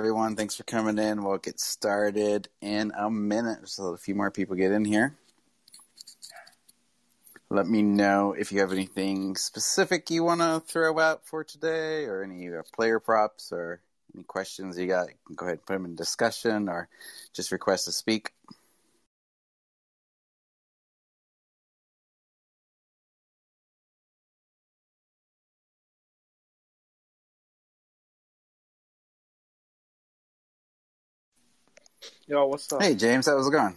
[0.00, 0.34] everyone.
[0.34, 1.22] Thanks for coming in.
[1.22, 3.68] We'll get started in a minute.
[3.68, 5.14] So a few more people get in here.
[7.50, 12.06] Let me know if you have anything specific you want to throw out for today,
[12.06, 13.82] or any uh, player props, or
[14.14, 15.08] any questions you got.
[15.28, 16.88] You go ahead and put them in discussion, or
[17.34, 18.32] just request to speak.
[32.30, 32.80] Yo, what's up?
[32.80, 33.74] Hey, James, how's it going?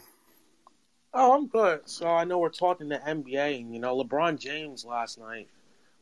[1.11, 1.89] Oh, I'm good.
[1.89, 5.47] So I know we're talking to NBA, and you know, LeBron James last night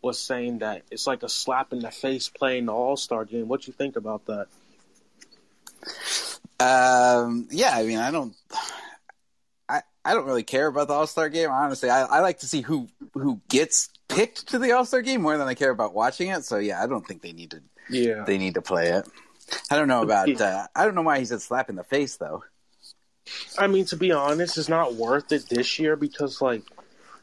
[0.02, 3.48] was saying that it's like a slap in the face playing the All Star game.
[3.48, 4.48] What you think about that?
[6.60, 8.36] Um, yeah, I mean, I don't,
[9.70, 11.50] I, I don't really care about the All Star game.
[11.50, 15.22] Honestly, I, I like to see who who gets picked to the All Star game
[15.22, 16.44] more than I care about watching it.
[16.44, 17.62] So yeah, I don't think they need to.
[17.90, 19.08] Yeah, they need to play it.
[19.70, 20.30] I don't know about.
[20.30, 22.44] Uh, I don't know why he said slap in the face though.
[23.58, 26.64] I mean, to be honest, it's not worth it this year because, like,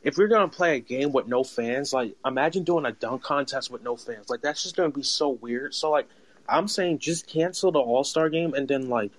[0.02, 3.70] if we're gonna play a game with no fans, like, imagine doing a dunk contest
[3.70, 4.30] with no fans.
[4.30, 5.74] Like, that's just gonna be so weird.
[5.74, 6.08] So, like,
[6.48, 9.12] I'm saying just cancel the All Star game and then, like,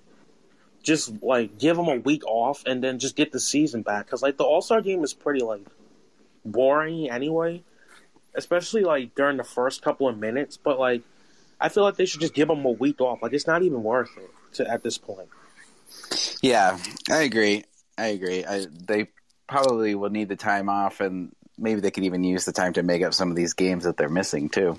[0.82, 4.22] just like give them a week off and then just get the season back because,
[4.22, 5.66] like, the All Star game is pretty like
[6.44, 7.62] boring anyway,
[8.34, 10.56] especially like during the first couple of minutes.
[10.56, 11.02] But like,
[11.60, 13.22] I feel like they should just give them a week off.
[13.22, 15.28] Like, it's not even worth it to at this point.
[16.40, 16.78] Yeah,
[17.10, 17.64] I agree.
[17.98, 18.44] I agree.
[18.44, 19.08] I, they
[19.46, 22.82] probably will need the time off, and maybe they could even use the time to
[22.82, 24.76] make up some of these games that they're missing too.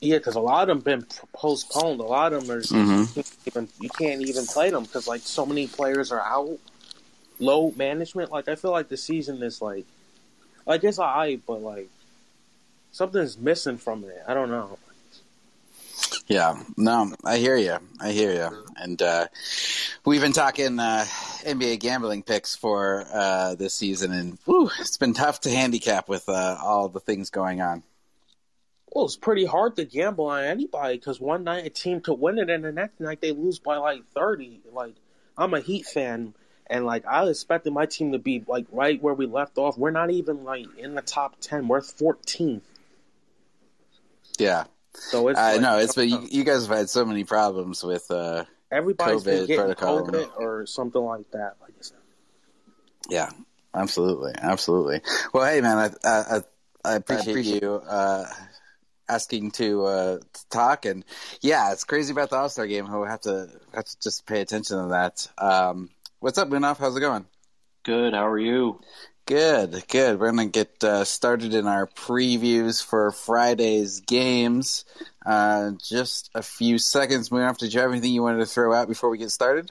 [0.00, 2.00] Yeah, because a lot of them been postponed.
[2.00, 3.20] A lot of them are mm-hmm.
[3.46, 6.58] even, you can't even play them because like so many players are out.
[7.38, 8.30] Low management.
[8.30, 9.84] Like I feel like the season is like,
[10.66, 11.88] like it's alright, but like
[12.92, 14.22] something's missing from it.
[14.26, 14.78] I don't know.
[16.30, 17.76] Yeah, no, I hear you.
[18.00, 18.64] I hear you.
[18.76, 19.26] And uh,
[20.04, 21.04] we've been talking uh,
[21.42, 26.28] NBA gambling picks for uh, this season, and whew, it's been tough to handicap with
[26.28, 27.82] uh, all the things going on.
[28.92, 32.38] Well, it's pretty hard to gamble on anybody because one night a team could win
[32.38, 34.60] it, and the next night they lose by like thirty.
[34.72, 34.94] Like
[35.36, 36.34] I'm a Heat fan,
[36.68, 39.76] and like I expected my team to be like right where we left off.
[39.76, 41.66] We're not even like in the top ten.
[41.66, 42.62] We're 14th.
[44.38, 47.24] Yeah, so it's I like, know it's but you, you, guys have had so many
[47.24, 51.56] problems with uh, everybody's COVID been protocol COVID or something like that.
[51.60, 51.98] Like I said.
[53.08, 53.30] Yeah,
[53.74, 55.00] absolutely, absolutely.
[55.32, 56.40] Well, hey man, I I,
[56.84, 58.26] I appreciate, I appreciate you uh,
[59.08, 61.04] asking to, uh, to, talk, and
[61.40, 62.90] yeah, it's crazy about the All Star game.
[62.90, 65.28] We'll have to have to just pay attention to that.
[65.38, 65.90] Um,
[66.20, 66.78] what's up, Munaf?
[66.78, 67.26] How's it going?
[67.82, 68.12] Good.
[68.12, 68.80] How are you?
[69.30, 70.18] Good, good.
[70.18, 74.84] We're going to get uh, started in our previews for Friday's games.
[75.24, 77.28] Uh, just a few seconds.
[77.28, 79.70] Munaf, did you have anything you wanted to throw out before we get started?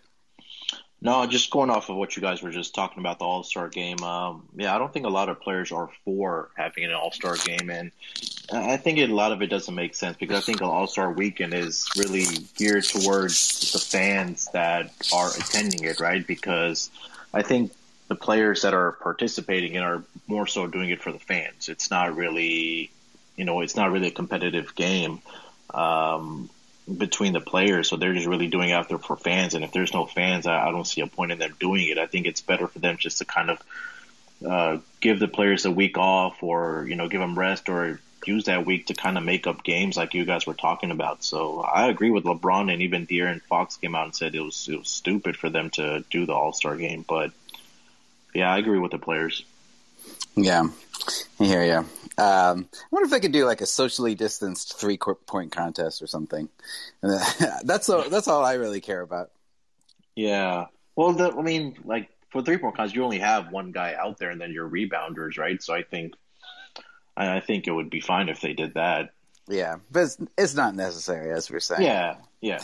[1.01, 3.67] No, just going off of what you guys were just talking about the All Star
[3.67, 4.01] game.
[4.01, 7.35] Um, yeah, I don't think a lot of players are for having an All Star
[7.35, 7.91] game, and
[8.53, 11.11] I think a lot of it doesn't make sense because I think an All Star
[11.11, 12.23] weekend is really
[12.55, 16.25] geared towards the fans that are attending it, right?
[16.25, 16.89] Because
[17.33, 17.73] I think
[18.09, 21.69] the players that are participating in are more so doing it for the fans.
[21.69, 22.91] It's not really,
[23.37, 25.21] you know, it's not really a competitive game
[25.73, 26.49] um,
[26.97, 27.87] between the players.
[27.87, 29.53] So they're just really doing it out there for fans.
[29.53, 31.99] And if there's no fans, I, I don't see a point in them doing it.
[31.99, 33.61] I think it's better for them just to kind of
[34.45, 38.45] uh, give the players a week off, or you know, give them rest, or use
[38.45, 41.23] that week to kind of make up games like you guys were talking about.
[41.23, 44.67] So I agree with LeBron and even De'Aaron Fox came out and said it was
[44.67, 47.31] it was stupid for them to do the All Star game, but
[48.33, 49.43] yeah, I agree with the players.
[50.35, 50.67] Yeah,
[51.39, 51.85] I hear you.
[52.21, 56.07] Um, I wonder if they could do like a socially distanced three point contest or
[56.07, 56.49] something.
[57.01, 59.31] that's all, that's all I really care about.
[60.15, 60.65] Yeah.
[60.95, 64.17] Well, the, I mean, like for three point contest, you only have one guy out
[64.17, 65.61] there, and then your rebounders, right?
[65.61, 66.13] So I think,
[67.15, 69.13] I think it would be fine if they did that.
[69.47, 71.83] Yeah, but it's, it's not necessary, as we're saying.
[71.83, 72.59] Yeah, yeah.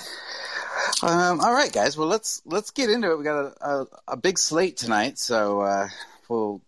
[1.04, 1.98] Um, all right, guys.
[1.98, 3.18] Well, let's let's get into it.
[3.18, 5.89] We got a, a, a big slate tonight, so uh,
[6.30, 6.62] we'll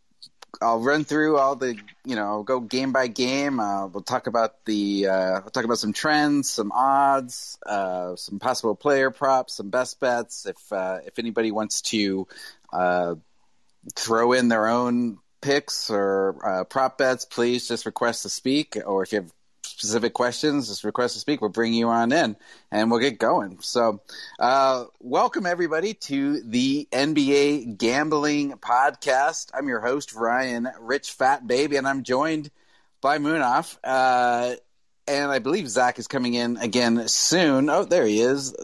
[0.61, 3.59] I'll run through all the you know go game by game.
[3.59, 8.39] Uh, we'll talk about the uh, we'll talk about some trends, some odds, uh, some
[8.39, 10.45] possible player props, some best bets.
[10.45, 12.27] If uh, if anybody wants to
[12.73, 13.15] uh,
[13.95, 18.77] throw in their own picks or uh, prop bets, please just request to speak.
[18.85, 19.31] Or if you have
[19.77, 21.39] specific questions, just request to speak.
[21.39, 22.35] We'll bring you on in
[22.71, 23.59] and we'll get going.
[23.61, 24.01] So,
[24.39, 29.51] uh, welcome everybody to the NBA Gambling Podcast.
[29.53, 32.49] I'm your host, Ryan Rich Fat Baby, and I'm joined
[33.01, 33.77] by Munaf.
[33.83, 34.55] Uh,
[35.07, 37.69] and I believe Zach is coming in again soon.
[37.69, 38.55] Oh, there he is.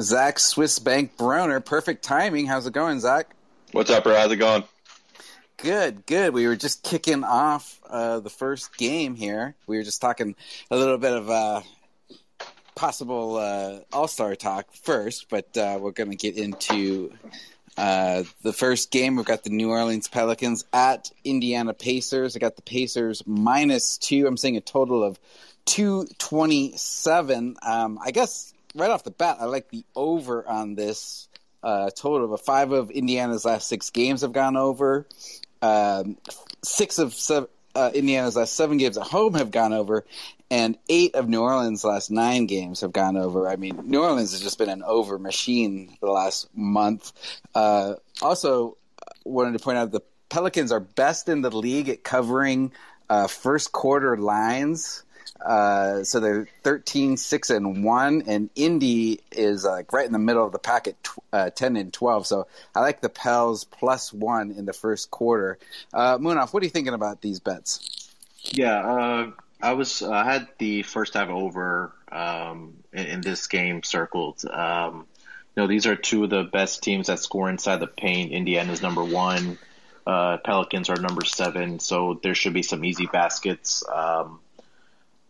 [0.00, 1.64] Zach Swiss Bank Broner.
[1.64, 2.46] Perfect timing.
[2.46, 3.32] How's it going, Zach?
[3.70, 4.16] What's up, bro?
[4.16, 4.64] How's it going?
[5.58, 6.34] Good, good.
[6.34, 9.56] We were just kicking off uh, the first game here.
[9.66, 10.36] We were just talking
[10.70, 11.62] a little bit of uh,
[12.76, 17.12] possible uh, All Star talk first, but uh, we're going to get into
[17.76, 19.16] uh, the first game.
[19.16, 22.36] We've got the New Orleans Pelicans at Indiana Pacers.
[22.36, 24.28] I got the Pacers minus two.
[24.28, 25.18] I'm seeing a total of
[25.64, 27.56] 227.
[27.62, 31.28] Um, I guess right off the bat, I like the over on this
[31.64, 35.04] uh, total of five of Indiana's last six games have gone over.
[35.62, 36.16] Um,
[36.62, 40.04] six of seven, uh, Indiana's last seven games at home have gone over,
[40.50, 43.48] and eight of New Orleans' last nine games have gone over.
[43.48, 47.12] I mean, New Orleans has just been an over machine the last month.
[47.54, 48.76] Uh, also,
[49.24, 52.72] wanted to point out the Pelicans are best in the league at covering
[53.08, 55.04] uh, first quarter lines.
[55.44, 60.18] Uh, so they're 13, 6, and 1, and Indy is uh, like right in the
[60.18, 62.26] middle of the pack at tw- uh, 10 and 12.
[62.26, 65.58] So I like the Pels plus 1 in the first quarter.
[65.92, 68.12] Uh, Munaf, what are you thinking about these bets?
[68.44, 69.30] Yeah, uh,
[69.60, 74.44] I was I had the first half over um, in, in, this game circled.
[74.44, 75.06] Um,
[75.56, 78.32] you know, these are two of the best teams that score inside the paint.
[78.32, 79.58] Indiana's number one.
[80.06, 83.84] Uh, Pelicans are number seven, so there should be some easy baskets.
[83.86, 84.40] Um,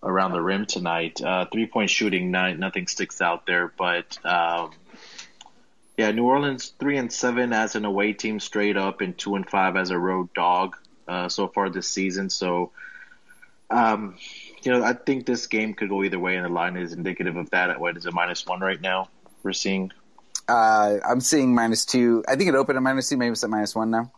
[0.02, 1.20] around the rim tonight.
[1.20, 4.70] Uh, three point shooting, not, nothing sticks out there, but um,
[5.96, 9.48] yeah, New Orleans three and seven as an away team straight up, and two and
[9.48, 10.76] five as a road dog
[11.08, 12.30] uh, so far this season.
[12.30, 12.70] So,
[13.70, 14.16] um,
[14.62, 17.36] you know, I think this game could go either way, and the line is indicative
[17.36, 17.80] of that.
[17.80, 19.08] What is it, minus one right now?
[19.42, 19.90] We're seeing.
[20.48, 22.24] Uh, I'm seeing minus two.
[22.28, 23.16] I think it opened at minus two.
[23.16, 24.12] Maybe it's at minus one now.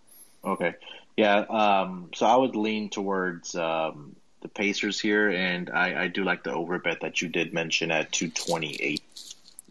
[0.45, 0.75] Okay.
[1.17, 1.39] Yeah.
[1.39, 6.45] Um, so I would lean towards um, the Pacers here, and I, I do like
[6.45, 9.03] the over bet that you did mention at 228.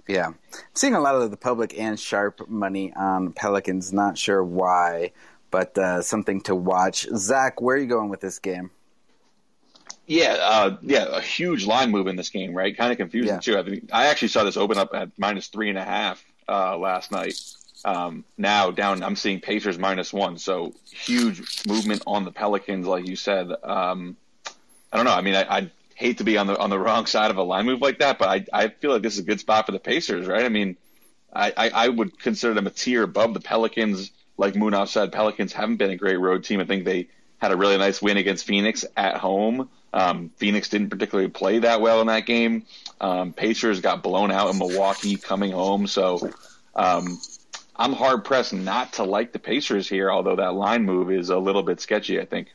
[0.08, 0.28] Yeah.
[0.28, 0.36] I'm
[0.74, 3.94] seeing a lot of the public and sharp money on Pelicans.
[3.94, 5.12] Not sure why,
[5.52, 7.08] but uh, something to watch.
[7.16, 8.72] Zach, where are you going with this game?
[10.08, 12.76] Yeah, uh, yeah, a huge line move in this game, right?
[12.76, 13.40] Kind of confusing yeah.
[13.40, 13.58] too.
[13.60, 16.76] I, mean, I actually saw this open up at minus three and a half uh,
[16.76, 17.40] last night.
[17.86, 23.08] Um, now down, I'm seeing Pacers minus one, so huge movement on the Pelicans, like
[23.08, 23.52] you said.
[23.64, 24.18] Um,
[24.92, 25.14] I don't know.
[25.14, 27.44] I mean, I, I hate to be on the on the wrong side of a
[27.44, 29.72] line move like that, but I I feel like this is a good spot for
[29.72, 30.46] the Pacers, right?
[30.46, 30.78] I mean,
[31.34, 34.12] I I, I would consider them a tier above the Pelicans.
[34.38, 36.62] Like Munaf said, Pelicans haven't been a great road team.
[36.62, 37.10] I think they
[37.40, 39.70] had a really nice win against Phoenix at home.
[39.94, 42.66] Um, Phoenix didn't particularly play that well in that game.
[43.02, 46.32] Um, Pacers got blown out in Milwaukee coming home, so
[46.76, 47.20] um,
[47.76, 50.12] I'm hard pressed not to like the Pacers here.
[50.12, 52.50] Although that line move is a little bit sketchy, I think.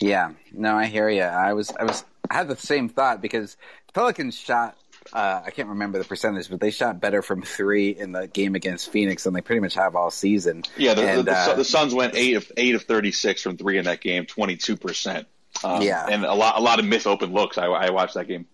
[0.00, 1.22] Yeah, no, I hear you.
[1.22, 3.56] I was, I was, I had the same thought because
[3.86, 4.76] the Pelicans shot.
[5.12, 8.56] Uh, I can't remember the percentage, but they shot better from three in the game
[8.56, 10.64] against Phoenix than they pretty much have all season.
[10.76, 13.40] Yeah, the, and, the, the, uh, the Suns went eight of eight of thirty six
[13.40, 15.28] from three in that game, twenty two percent.
[15.62, 17.56] Um, yeah, and a lot, a lot of missed open looks.
[17.56, 18.46] I, I watched that game.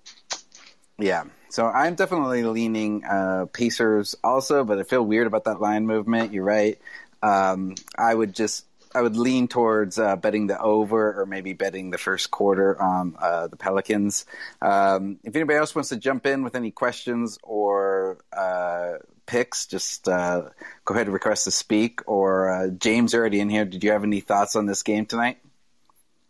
[0.99, 5.87] Yeah, so I'm definitely leaning uh, Pacers also, but I feel weird about that line
[5.87, 6.33] movement.
[6.33, 6.79] You're right.
[7.23, 11.91] Um, I would just I would lean towards uh, betting the over or maybe betting
[11.91, 14.27] the first quarter on uh, the Pelicans.
[14.61, 18.95] Um, if anybody else wants to jump in with any questions or uh,
[19.27, 20.43] picks, just uh,
[20.85, 22.01] go ahead and request to speak.
[22.07, 23.65] Or uh, James, already in here.
[23.65, 25.39] Did you have any thoughts on this game tonight?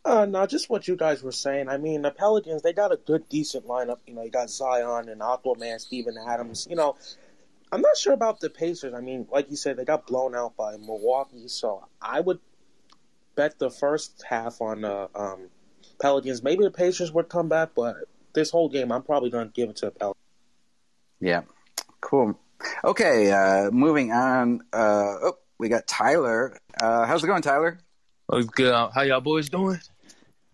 [0.05, 1.69] Uh, no, just what you guys were saying.
[1.69, 3.99] I mean, the Pelicans, they got a good, decent lineup.
[4.07, 6.67] You know, you got Zion and Aquaman, Steven Adams.
[6.69, 6.97] You know,
[7.71, 8.95] I'm not sure about the Pacers.
[8.95, 12.41] I mean, like you said, they got blown out by Milwaukee, so I would
[13.35, 15.49] bet the first half on the um,
[16.01, 16.43] Pelicans.
[16.43, 17.97] Maybe the Pacers would come back, but
[18.35, 20.23] this whole game, I'm probably going to give it to the Pelicans.
[21.21, 21.43] Yeah,
[22.01, 22.39] cool.
[22.85, 24.61] Okay, uh, moving on.
[24.73, 26.59] Uh, oh, we got Tyler.
[26.81, 27.79] Uh, how's it going, Tyler?
[28.29, 28.73] Oh, good.
[28.95, 29.81] How y'all boys doing?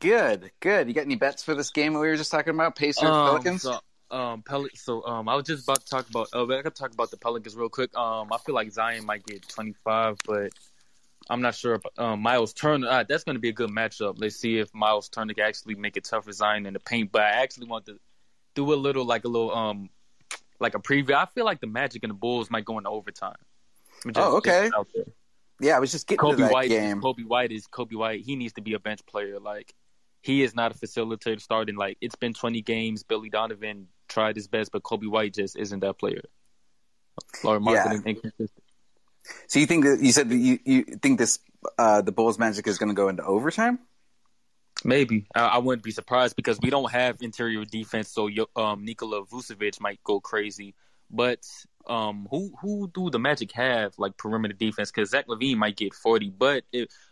[0.01, 0.89] Good, good.
[0.89, 2.77] You got any bets for this game we were just talking about?
[2.77, 3.63] Pacers, um, Pelicans.
[3.63, 3.81] So,
[4.11, 6.29] um, Pel- so um, I was just about to talk about.
[6.33, 7.97] Uh, I could talk about the Pelicans real quick.
[7.97, 10.53] Um, I feel like Zion might get 25, but
[11.31, 12.89] I'm not sure if um, Miles Turner.
[12.89, 14.15] Uh, that's going to be a good matchup.
[14.19, 17.13] Let's see if Miles Turner can actually make it tough for Zion in the paint.
[17.13, 17.99] But I actually want to
[18.55, 19.91] do a little like a little um
[20.61, 21.13] like a preview.
[21.13, 23.37] I feel like the Magic and the Bulls might go into overtime.
[24.07, 24.71] Just, oh, okay.
[25.61, 27.01] Yeah, I was just getting Coby to that White, game.
[27.01, 28.25] Coby White is Coby White.
[28.25, 29.39] He needs to be a bench player.
[29.41, 29.75] Like
[30.23, 31.77] he is not a facilitator starting.
[31.77, 33.03] Like it's been 20 games.
[33.03, 36.23] Billy Donovan tried his best, but Coby White just isn't that player.
[37.45, 38.11] Or marketing yeah.
[38.11, 38.65] inconsistent.
[39.47, 41.39] So you think that you said that you, you think this
[41.79, 43.79] uh, the Bulls Magic is going to go into overtime?
[44.85, 49.25] Maybe I, I, wouldn't be surprised because we don't have interior defense, so um, Nikola
[49.25, 50.75] Vucevic might go crazy.
[51.11, 51.41] But
[51.89, 54.91] um, who who do the Magic have like perimeter defense?
[54.93, 56.65] Because Zach LaVine might get forty, but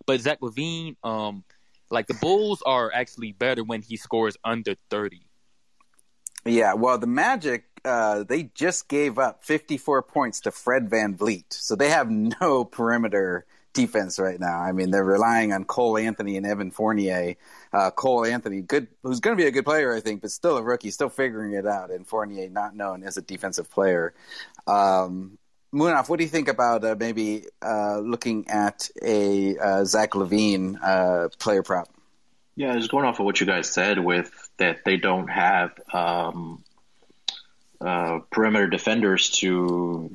[0.07, 1.45] but Zach LaVine, um,
[1.91, 5.26] like the Bulls are actually better when he scores under thirty.
[6.47, 11.77] Yeah, well, the Magic uh, they just gave up 54 points to Fred VanVleet, so
[11.77, 14.59] they have no perimeter defense right now.
[14.59, 17.37] I mean, they're relying on Cole Anthony and Evan Fournier.
[17.73, 20.57] Uh, Cole Anthony, good, who's going to be a good player, I think, but still
[20.57, 21.91] a rookie, still figuring it out.
[21.91, 24.15] And Fournier, not known as a defensive player.
[24.67, 25.39] Um,
[25.75, 30.79] Munaf, what do you think about uh, maybe uh, looking at a uh, Zach LaVine
[30.83, 31.89] uh, player prop?
[32.57, 36.65] Yeah, just going off of what you guys said with that they don't have um,
[37.81, 40.11] uh, perimeter defenders to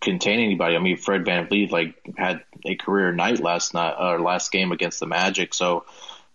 [0.00, 0.76] contain anybody.
[0.76, 4.72] I mean, Fred VanVleet like had a career night last night or uh, last game
[4.72, 5.54] against the Magic.
[5.54, 5.86] So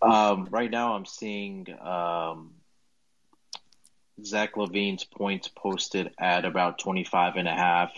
[0.02, 2.54] um, right now, I'm seeing um,
[4.24, 7.92] Zach LaVine's points posted at about 25 and a half.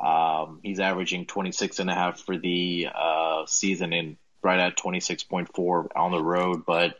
[0.00, 5.88] Um, he's averaging 26 and a half for the uh, season and right at 26.4
[5.96, 6.64] on the road.
[6.66, 6.98] But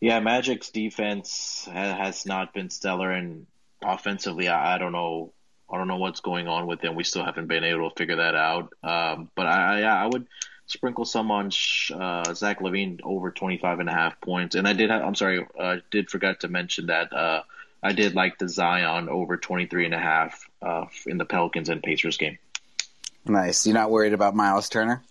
[0.00, 3.46] yeah, Magic's defense has not been stellar, and
[3.82, 5.32] offensively, I, I don't know.
[5.70, 6.96] I don't know what's going on with them.
[6.96, 8.74] We still haven't been able to figure that out.
[8.82, 10.26] Um, but I, yeah, I would
[10.66, 14.54] sprinkle some on uh, Zach LaVine over 25 and a half points.
[14.54, 17.42] And I did, have, I'm sorry, I did forget to mention that uh,
[17.82, 21.82] I did like the Zion over 23 and a half uh, in the Pelicans and
[21.82, 22.38] Pacers game.
[23.24, 23.66] Nice.
[23.66, 25.02] You're not worried about Miles Turner?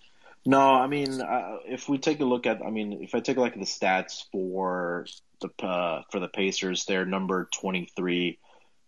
[0.45, 3.37] No, I mean, uh, if we take a look at, I mean, if I take
[3.37, 5.05] a look at the stats for
[5.39, 8.39] the uh, for the Pacers, they're number 23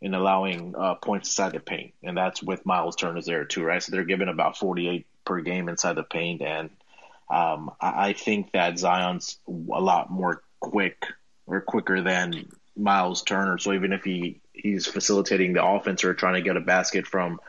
[0.01, 3.81] in allowing uh, points inside the paint, and that's with Miles Turner there too, right?
[3.81, 6.71] So they're giving about 48 per game inside the paint, and
[7.29, 11.05] um, I, I think that Zion's a lot more quick
[11.45, 13.59] or quicker than Miles Turner.
[13.59, 17.39] So even if he he's facilitating the offense or trying to get a basket from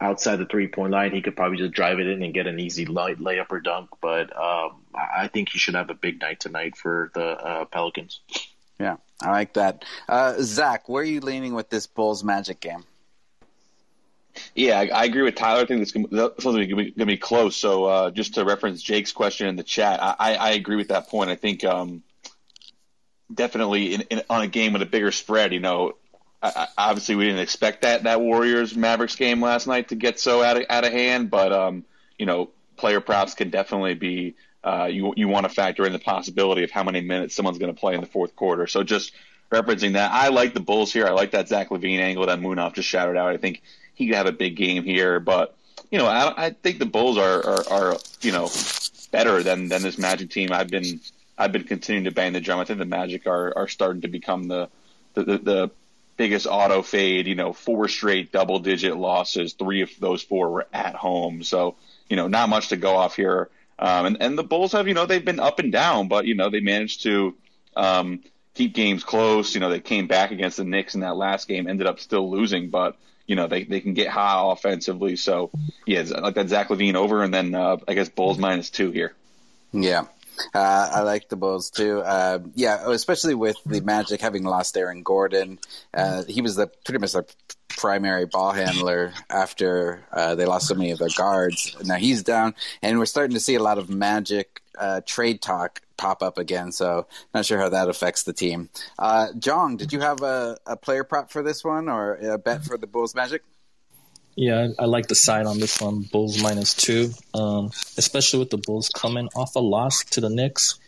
[0.00, 2.60] outside the three point line, he could probably just drive it in and get an
[2.60, 3.90] easy light layup or dunk.
[4.00, 8.20] But um, I think he should have a big night tonight for the uh, Pelicans.
[8.78, 9.84] Yeah, I like that.
[10.08, 12.84] Uh, Zach, where are you leaning with this Bulls Magic game?
[14.54, 15.62] Yeah, I, I agree with Tyler.
[15.62, 17.56] I think this is going to be close.
[17.56, 21.08] So uh, just to reference Jake's question in the chat, I, I agree with that
[21.08, 21.30] point.
[21.30, 22.02] I think um,
[23.32, 25.94] definitely in, in, on a game with a bigger spread, you know,
[26.42, 30.56] Obviously we didn't expect that that Warriors Mavericks game last night to get so out
[30.56, 31.84] of out of hand, but um,
[32.18, 35.98] you know, player props can definitely be uh, you you want to factor in the
[35.98, 38.66] possibility of how many minutes someone's going to play in the fourth quarter.
[38.66, 39.12] So just
[39.50, 41.06] referencing that, I like the Bulls here.
[41.06, 43.32] I like that Zach LaVine angle that Munaf just shouted out.
[43.32, 43.62] I think
[43.94, 45.56] he could have a big game here, but
[45.90, 48.50] you know, I, I think the Bulls are, are, are you know
[49.10, 50.52] better than than this Magic team.
[50.52, 51.00] I've been
[51.38, 52.58] I've been continuing to bang the drum.
[52.58, 54.68] I think the Magic are are starting to become the
[55.14, 55.70] the, the, the
[56.16, 57.26] biggest auto fade.
[57.26, 59.54] You know, four straight double digit losses.
[59.54, 61.42] Three of those four were at home.
[61.42, 61.76] So
[62.08, 63.48] you know, not much to go off here.
[63.78, 66.34] Um, and, and the Bulls have, you know, they've been up and down, but, you
[66.34, 67.34] know, they managed to
[67.74, 68.20] um,
[68.54, 69.54] keep games close.
[69.54, 72.30] You know, they came back against the Knicks in that last game, ended up still
[72.30, 72.96] losing, but,
[73.26, 75.16] you know, they, they can get high offensively.
[75.16, 75.50] So,
[75.84, 79.12] yeah, like that Zach LaVine over, and then uh, I guess Bulls minus two here.
[79.72, 80.06] Yeah.
[80.54, 82.00] Uh, I like the Bulls too.
[82.00, 85.58] Uh, yeah, especially with the Magic having lost Aaron Gordon.
[85.94, 87.24] Uh, he was the pretty much the
[87.68, 91.76] primary ball handler after uh, they lost so many of their guards.
[91.84, 95.80] Now he's down, and we're starting to see a lot of Magic uh, trade talk
[95.96, 96.72] pop up again.
[96.72, 98.68] So not sure how that affects the team.
[98.98, 102.64] Uh, Jong, did you have a, a player prop for this one or a bet
[102.64, 103.42] for the Bulls Magic?
[104.36, 108.58] Yeah, I, like the side on this one, Bulls minus two, um, especially with the
[108.58, 110.78] Bulls coming off a loss to the Knicks,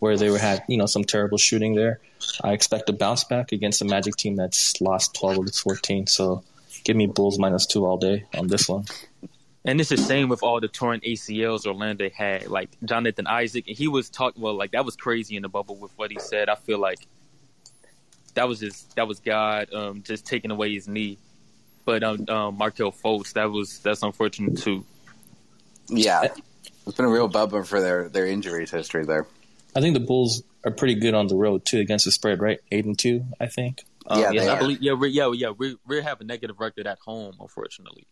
[0.00, 2.00] where they were had you know some terrible shooting there.
[2.42, 6.08] I expect a bounce back against a Magic team that's lost twelve of its fourteen.
[6.08, 6.42] So
[6.82, 8.86] give me Bulls minus two all day on this one.
[9.64, 13.76] And it's the same with all the torn ACLs Orlando had, like Jonathan Isaac, and
[13.76, 16.48] he was talking well, like that was crazy in the bubble with what he said.
[16.48, 17.06] I feel like
[18.34, 21.18] that was just that was God um, just taking away his knee
[21.86, 24.84] but um, um, Markelle Fultz, that was that's unfortunate too.
[25.88, 26.28] Yeah,
[26.86, 29.26] it's been a real bummer for their their injuries history there.
[29.74, 32.58] I think the Bulls are pretty good on the road too against the spread, right?
[32.70, 33.84] Eight and two, I think.
[34.06, 34.82] Um, yeah, yeah, I believe.
[34.82, 35.50] Yeah, we, yeah, yeah.
[35.50, 38.06] We we have a negative record at home, unfortunately.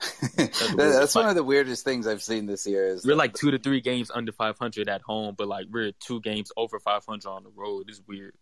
[0.36, 2.88] That's, That's one of the weirdest things I've seen this year.
[2.88, 6.20] Is we're like two to three games under 500 at home, but like we're two
[6.20, 7.86] games over 500 on the road.
[7.88, 8.34] It's weird.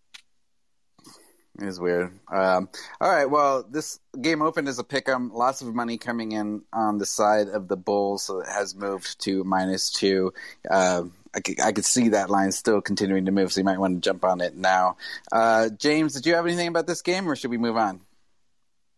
[1.59, 2.13] It is weird.
[2.31, 2.69] Um,
[3.01, 3.25] all right.
[3.25, 5.33] Well, this game opened as a pick 'em.
[5.33, 9.21] Lots of money coming in on the side of the Bulls, so it has moved
[9.23, 10.35] to minus two.
[10.71, 13.79] Uh, I, could, I could see that line still continuing to move, so you might
[13.79, 14.99] want to jump on it now.
[15.33, 18.01] Uh, James, did you have anything about this game, or should we move on?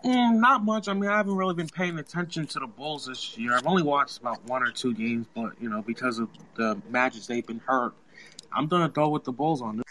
[0.04, 0.88] Mm, not much.
[0.88, 3.54] I mean, I haven't really been paying attention to the Bulls this year.
[3.54, 7.26] I've only watched about one or two games, but you know, because of the matches
[7.26, 7.94] they've been hurt,
[8.52, 9.87] I'm gonna go with the Bulls on this.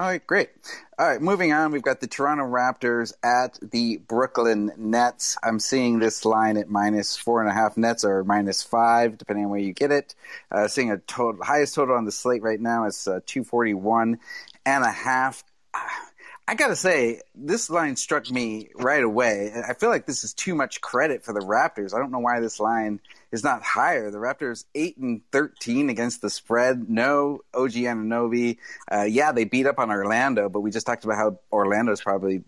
[0.00, 0.50] All right, great.
[0.96, 1.72] All right, moving on.
[1.72, 5.36] We've got the Toronto Raptors at the Brooklyn Nets.
[5.42, 7.76] I'm seeing this line at minus four and a half.
[7.76, 10.14] Nets or minus five, depending on where you get it.
[10.52, 14.20] Uh, seeing a total highest total on the slate right now is uh, 241
[14.64, 15.42] and a half.
[16.48, 19.52] I gotta say, this line struck me right away.
[19.68, 21.92] I feel like this is too much credit for the Raptors.
[21.94, 23.00] I don't know why this line
[23.30, 24.10] is not higher.
[24.10, 26.88] The Raptors eight and thirteen against the spread.
[26.88, 28.56] No OG Anunoby.
[28.90, 32.42] Uh, yeah, they beat up on Orlando, but we just talked about how Orlando's probably,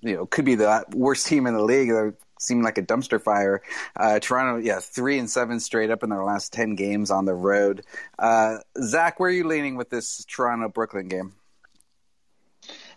[0.00, 1.88] you know, could be the worst team in the league.
[1.88, 3.62] They're seeming like a dumpster fire.
[3.96, 7.34] Uh, Toronto, yeah, three and seven straight up in their last ten games on the
[7.34, 7.82] road.
[8.16, 11.32] Uh, Zach, where are you leaning with this Toronto Brooklyn game?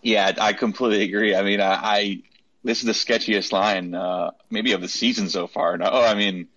[0.03, 1.33] Yeah, I completely agree.
[1.33, 2.22] I mean, I, I
[2.63, 5.77] this is the sketchiest line uh, maybe of the season so far.
[5.77, 6.48] No, I mean,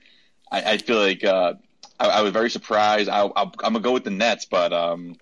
[0.50, 1.55] I, I feel like uh,
[1.99, 3.09] I, I, was very surprised.
[3.09, 5.17] I, am gonna go with the Nets, but um,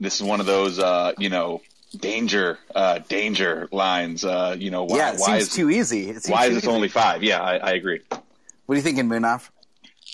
[0.00, 1.60] this is one of those uh, you know
[1.94, 4.24] danger uh, danger lines.
[4.24, 6.14] Uh, you know, why, yeah, it why seems is too easy?
[6.26, 7.22] why is this only five?
[7.22, 8.00] Yeah, I, I agree.
[8.08, 9.50] What are you thinking, Munaf?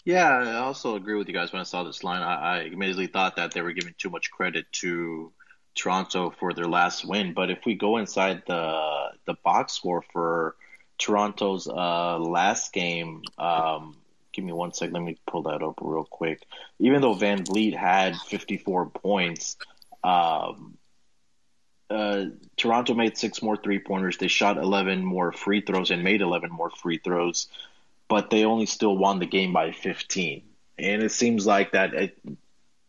[0.05, 2.21] Yeah, I also agree with you guys when I saw this line.
[2.21, 5.33] I, I immediately thought that they were giving too much credit to
[5.75, 7.35] Toronto for their last win.
[7.35, 10.57] But if we go inside the the box score for
[10.99, 13.97] Toronto's uh, last game, um,
[14.33, 14.91] give me one sec.
[14.93, 16.43] Let me pull that up real quick.
[16.79, 19.57] Even though VanVleet had 54 points,
[20.03, 20.77] um,
[21.91, 22.27] uh,
[22.57, 24.19] Toronto made six more three pointers.
[24.19, 27.49] They shot 11 more free throws and made 11 more free throws,
[28.09, 30.43] but they only still won the game by 15.
[30.79, 32.19] And it seems like that it,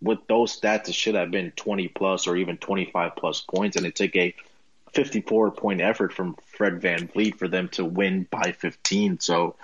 [0.06, 3.76] with those stats, it should have been 20 plus or even 25 plus points.
[3.76, 4.36] And it took a
[4.94, 9.20] 54 point effort from Fred Van VanVleet for them to win by 15.
[9.20, 9.56] So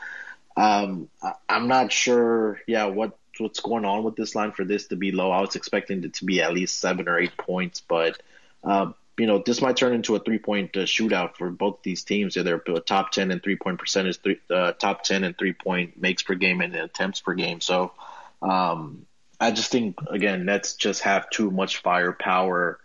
[0.57, 4.87] um, I, am not sure, yeah, what what's going on with this line for this
[4.87, 5.31] to be low.
[5.31, 8.21] I was expecting it to be at least seven or eight points, but
[8.63, 12.03] uh, you know this might turn into a three point uh, shootout for both these
[12.03, 12.35] teams.
[12.35, 16.23] They're top 10 and three point percentage, three, uh, top 10 and three point makes
[16.23, 17.61] per game and attempts per game.
[17.61, 17.93] So
[18.41, 19.05] um,
[19.41, 22.79] I just think again Nets just have too much firepower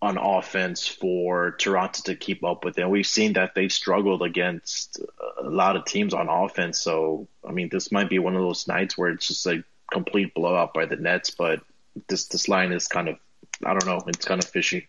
[0.00, 2.78] on offense for Toronto to keep up with.
[2.78, 5.00] And we've seen that they've struggled against
[5.42, 6.80] a lot of teams on offense.
[6.80, 10.32] So I mean, this might be one of those nights where it's just a complete
[10.32, 11.30] blowout by the Nets.
[11.30, 11.60] But
[12.08, 13.16] this this line is kind of
[13.64, 14.86] I don't know, it's kind of fishy.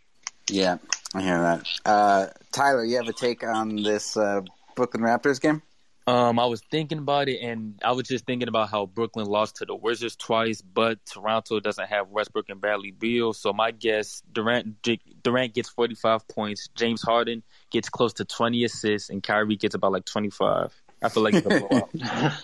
[0.49, 0.77] Yeah,
[1.15, 1.67] I hear that.
[1.83, 4.41] Uh, Tyler, you have a take on this uh,
[4.75, 5.63] Brooklyn Raptors game?
[6.07, 9.55] Um, I was thinking about it, and I was just thinking about how Brooklyn lost
[9.57, 13.33] to the Wizards twice, but Toronto doesn't have Westbrook and Bradley Beal.
[13.33, 14.83] So my guess, Durant
[15.23, 17.41] Durant gets 45 points, James Harden
[17.71, 20.73] gets close to 20 assists, and Kyrie gets about like 25.
[21.01, 22.39] I feel like it's a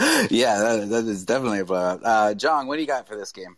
[0.30, 2.00] yeah, that, that is definitely a blowout.
[2.04, 3.56] Uh, John, what do you got for this game?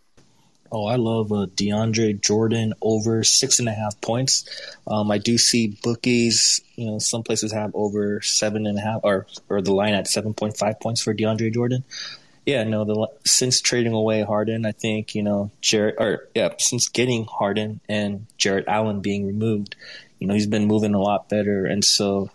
[0.73, 4.49] Oh, I love uh, DeAndre Jordan over six and a half points.
[4.87, 9.01] Um, I do see bookies, you know, some places have over seven and a half,
[9.03, 11.85] or or the line at seven point five points for DeAndre Jordan.
[12.47, 16.89] Yeah, no, the since trading away Harden, I think you know Jarrett, or yeah, since
[16.89, 19.77] getting Harden and Jarrett Allen being removed,
[20.19, 22.31] you know, he's been moving a lot better, and so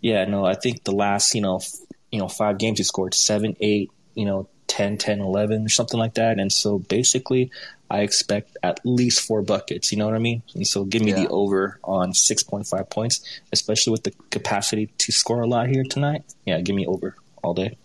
[0.00, 1.74] yeah, no, I think the last you know, f-
[2.12, 5.98] you know, five games he scored seven, eight, you know, 10, 10, 11 or something
[5.98, 6.38] like that.
[6.38, 7.50] And so basically,
[7.90, 9.90] I expect at least four buckets.
[9.90, 10.42] You know what I mean?
[10.54, 11.24] And so give me yeah.
[11.24, 16.22] the over on 6.5 points, especially with the capacity to score a lot here tonight.
[16.46, 17.76] Yeah, give me over all day.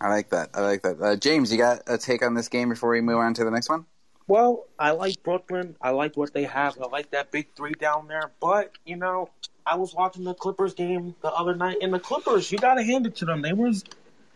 [0.00, 0.50] I like that.
[0.54, 1.00] I like that.
[1.02, 3.50] Uh, James, you got a take on this game before we move on to the
[3.50, 3.84] next one?
[4.28, 5.74] Well, I like Brooklyn.
[5.82, 6.78] I like what they have.
[6.80, 8.30] I like that big three down there.
[8.38, 9.30] But, you know,
[9.66, 12.84] I was watching the Clippers game the other night, and the Clippers, you got to
[12.84, 13.42] hand it to them.
[13.42, 13.82] They was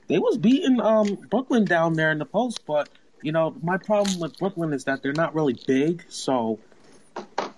[0.06, 2.88] they was beating um, Brooklyn down there in the post, but
[3.22, 6.58] you know my problem with Brooklyn is that they're not really big, so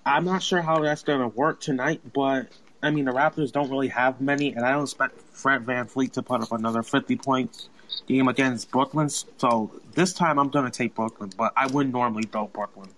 [0.05, 2.01] I'm not sure how that's gonna work tonight.
[2.13, 2.47] But
[2.81, 6.23] I mean the Raptors don't really have many, and I don't expect Fred VanVleet to
[6.23, 7.69] put up another 50 points
[8.07, 9.09] game against Brooklyn.
[9.09, 12.89] So this time I'm gonna take Brooklyn, but I wouldn't normally go Brooklyn.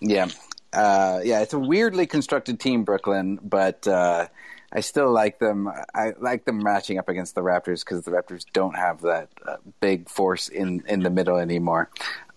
[0.00, 0.28] Yeah,
[0.72, 3.86] uh, yeah, it's a weirdly constructed team, Brooklyn, but.
[3.86, 4.28] Uh,
[4.74, 5.68] I still like them.
[5.94, 9.56] I like them matching up against the Raptors because the Raptors don't have that uh,
[9.80, 11.90] big force in in the middle anymore.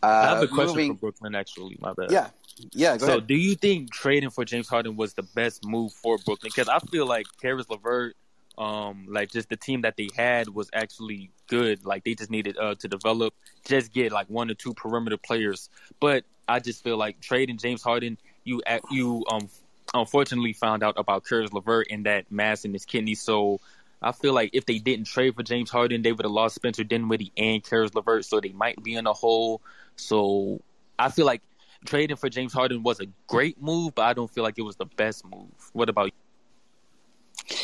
[0.04, 1.36] Uh, I have a question moving, for Brooklyn.
[1.36, 2.12] Actually, my bad.
[2.12, 2.30] Yeah,
[2.74, 2.98] yeah.
[2.98, 3.28] Go so, ahead.
[3.28, 6.52] do you think trading for James Harden was the best move for Brooklyn?
[6.54, 8.16] Because I feel like Caris LeVert,
[8.58, 11.86] um, like just the team that they had was actually good.
[11.86, 15.70] Like they just needed uh, to develop, just get like one or two perimeter players.
[16.02, 19.50] But I just feel like trading James Harden, you you um
[19.94, 23.16] unfortunately found out about Caris LeVert and that mass in his kidney.
[23.16, 23.60] So
[24.02, 26.84] I feel like if they didn't trade for James Harden, they would have lost Spencer
[26.84, 28.26] Dinwiddie and Caris LeVert.
[28.26, 29.62] So they might be in a hole.
[29.96, 30.62] So
[31.00, 31.42] I feel like
[31.86, 34.76] trading for James Harden was a great move, but I don't feel like it was
[34.76, 35.52] the best move.
[35.74, 37.58] What about you?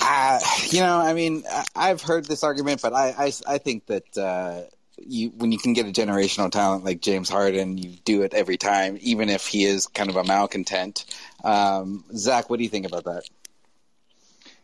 [0.00, 0.38] Uh,
[0.70, 4.62] you know, I mean, I've heard this argument, but I, I, I think that uh,
[4.98, 8.56] you when you can get a generational talent like James Harden, you do it every
[8.56, 11.04] time, even if he is kind of a malcontent.
[11.42, 13.24] Um, Zach, what do you think about that?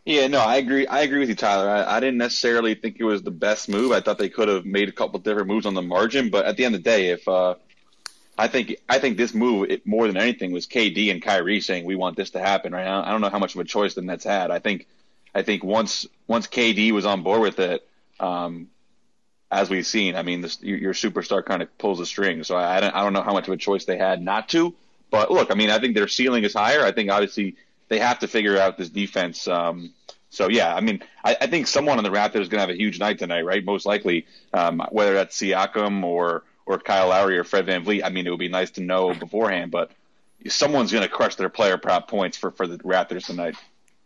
[0.05, 0.87] Yeah, no, I agree.
[0.87, 1.69] I agree with you, Tyler.
[1.69, 3.91] I, I, didn't necessarily think it was the best move.
[3.91, 6.57] I thought they could have made a couple different moves on the margin, but at
[6.57, 7.53] the end of the day, if uh,
[8.35, 11.85] I think I think this move it, more than anything was KD and Kyrie saying
[11.85, 12.73] we want this to happen.
[12.73, 14.49] Right now, I don't know how much of a choice the Nets had.
[14.49, 14.87] I think
[15.35, 17.87] I think once once KD was on board with it,
[18.19, 18.69] um,
[19.51, 22.43] as we've seen, I mean, this, your superstar kind of pulls the string.
[22.43, 24.49] So I, I don't I don't know how much of a choice they had not
[24.49, 24.73] to.
[25.09, 26.85] But look, I mean, I think their ceiling is higher.
[26.85, 27.57] I think obviously
[27.89, 29.47] they have to figure out this defense.
[29.47, 29.93] Um,
[30.29, 32.69] so yeah, I mean, I, I think someone on the Raptors is going to have
[32.69, 33.63] a huge night tonight, right?
[33.63, 38.05] Most likely, um, whether that's Siakam or or Kyle Lowry or Fred VanVleet.
[38.05, 39.91] I mean, it would be nice to know beforehand, but
[40.47, 43.57] someone's going to crush their player prop points for for the Raptors tonight.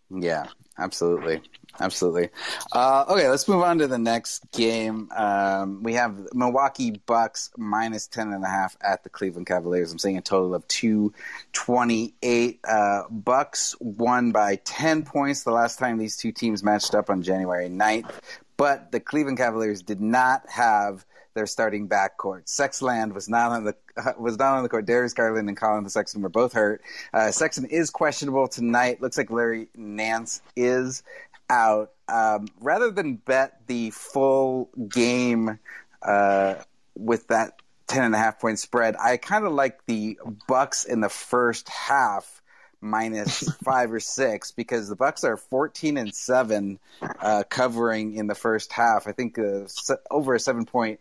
[0.10, 0.48] Yeah,
[0.80, 1.42] absolutely.
[1.80, 2.30] Absolutely.
[2.72, 5.10] Uh, okay, let's move on to the next game.
[5.16, 9.92] Um, we have Milwaukee Bucks minus ten and a half at the Cleveland Cavaliers.
[9.92, 11.14] I'm saying a total of two
[11.52, 12.60] twenty eight.
[12.68, 17.22] Uh, Bucks won by ten points the last time these two teams matched up on
[17.22, 18.12] January 9th,
[18.58, 22.46] but the Cleveland Cavaliers did not have their starting backcourt.
[22.46, 24.86] Sexland was not on the uh, was not on the court.
[24.86, 26.82] Darius Garland and Collin Sexton were both hurt.
[27.14, 29.02] Uh, Sexton is questionable tonight.
[29.02, 31.04] Looks like Larry Nance is
[31.50, 31.92] out.
[32.08, 35.60] Um, rather than bet the full game
[36.02, 36.56] uh,
[36.96, 41.02] with that ten and a half point spread, I kind of like the Bucks in
[41.02, 42.42] the first half
[42.82, 46.80] minus five or six because the Bucks are fourteen and seven
[47.20, 49.08] uh, covering in the first half.
[49.08, 49.68] I think uh,
[50.12, 51.00] over a seven point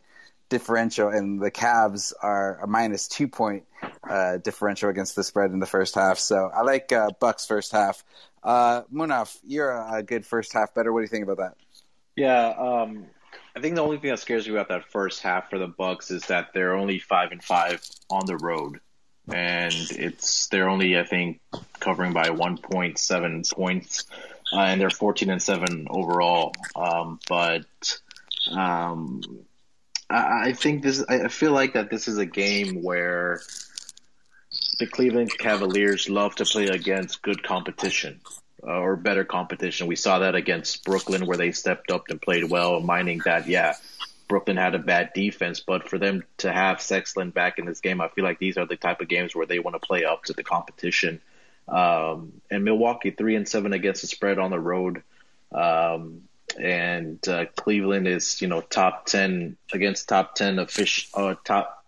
[0.48, 3.64] differential, and the Cavs are a minus two point
[4.08, 6.18] uh, differential against the spread in the first half.
[6.18, 8.04] So I like uh, Bucks first half.
[8.42, 10.92] Uh, Munaf, you're a, good first half better.
[10.92, 11.56] What do you think about that?
[12.14, 13.06] Yeah, um,
[13.56, 16.10] I think the only thing that scares me about that first half for the Bucks
[16.10, 18.80] is that they're only five and five on the road,
[19.32, 21.40] and it's they're only I think
[21.80, 24.04] covering by 1.7 points,
[24.52, 26.52] uh, and they're 14 and seven overall.
[26.76, 27.64] Um, but
[28.50, 29.22] um,
[30.10, 31.02] I, think this.
[31.02, 33.40] I feel like that this is a game where
[34.78, 38.20] the Cleveland Cavaliers love to play against good competition
[38.66, 39.86] uh, or better competition.
[39.86, 43.74] We saw that against Brooklyn where they stepped up and played well, mining that, yeah,
[44.28, 48.00] Brooklyn had a bad defense, but for them to have Sexland back in this game,
[48.00, 50.24] I feel like these are the type of games where they want to play up
[50.24, 51.20] to the competition.
[51.68, 55.02] Um, and Milwaukee three and seven against the spread on the road.
[55.52, 56.22] Um,
[56.58, 61.84] and uh, Cleveland is, you know, top ten against top ten of fish, uh, top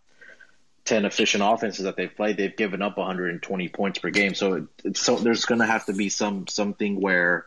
[0.87, 4.35] 10 efficient offenses that they've played, they've given up 120 points per game.
[4.35, 7.47] So, so there's going to have to be some something where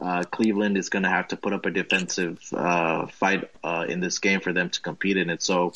[0.00, 4.00] uh, Cleveland is going to have to put up a defensive uh, fight uh, in
[4.00, 5.42] this game for them to compete in it.
[5.42, 5.74] So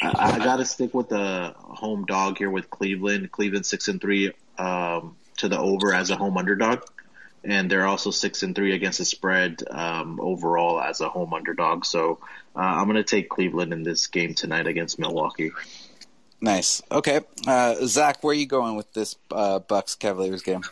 [0.00, 3.32] I, I got to stick with the home dog here with Cleveland.
[3.32, 6.82] Cleveland six and three um, to the over as a home underdog.
[7.44, 11.84] And they're also six and three against the spread um, overall as a home underdog.
[11.84, 12.18] So
[12.56, 15.52] uh, I'm going to take Cleveland in this game tonight against Milwaukee.
[16.40, 16.82] Nice.
[16.90, 20.62] Okay, uh, Zach, where are you going with this uh, Bucks Cavaliers game?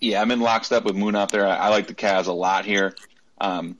[0.00, 1.46] Yeah, I'm in lockstep with Munaf there.
[1.46, 2.94] I, I like the Cavs a lot here.
[3.40, 3.76] Um,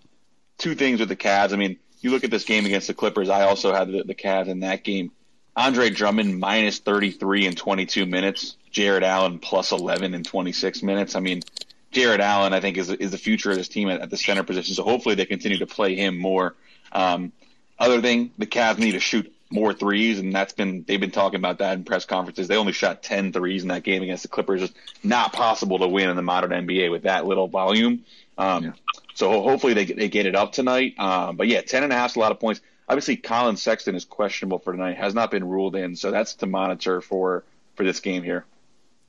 [0.58, 1.52] two things with the Cavs.
[1.52, 3.28] I mean, you look at this game against the Clippers.
[3.28, 5.12] I also had the, the Cavs in that game.
[5.56, 8.56] Andre Drummond minus 33 in 22 minutes.
[8.70, 11.16] Jarrett Allen plus 11 in 26 minutes.
[11.16, 11.42] I mean,
[11.90, 14.42] Jarrett Allen, I think, is is the future of this team at, at the center
[14.42, 14.74] position.
[14.74, 16.54] So hopefully they continue to play him more.
[16.92, 17.32] Um,
[17.78, 21.38] other thing, the Cavs need to shoot more threes, and that's been they've been talking
[21.38, 22.48] about that in press conferences.
[22.48, 24.62] They only shot 10 threes in that game against the Clippers.
[24.62, 28.04] It's not possible to win in the modern NBA with that little volume.
[28.36, 28.72] Um, yeah.
[29.14, 30.98] So hopefully they they get it up tonight.
[30.98, 32.60] Um, but yeah, 10 and a half is a lot of points.
[32.88, 34.96] Obviously, Collin Sexton is questionable for tonight.
[34.96, 38.44] Has not been ruled in, so that's to monitor for for this game here.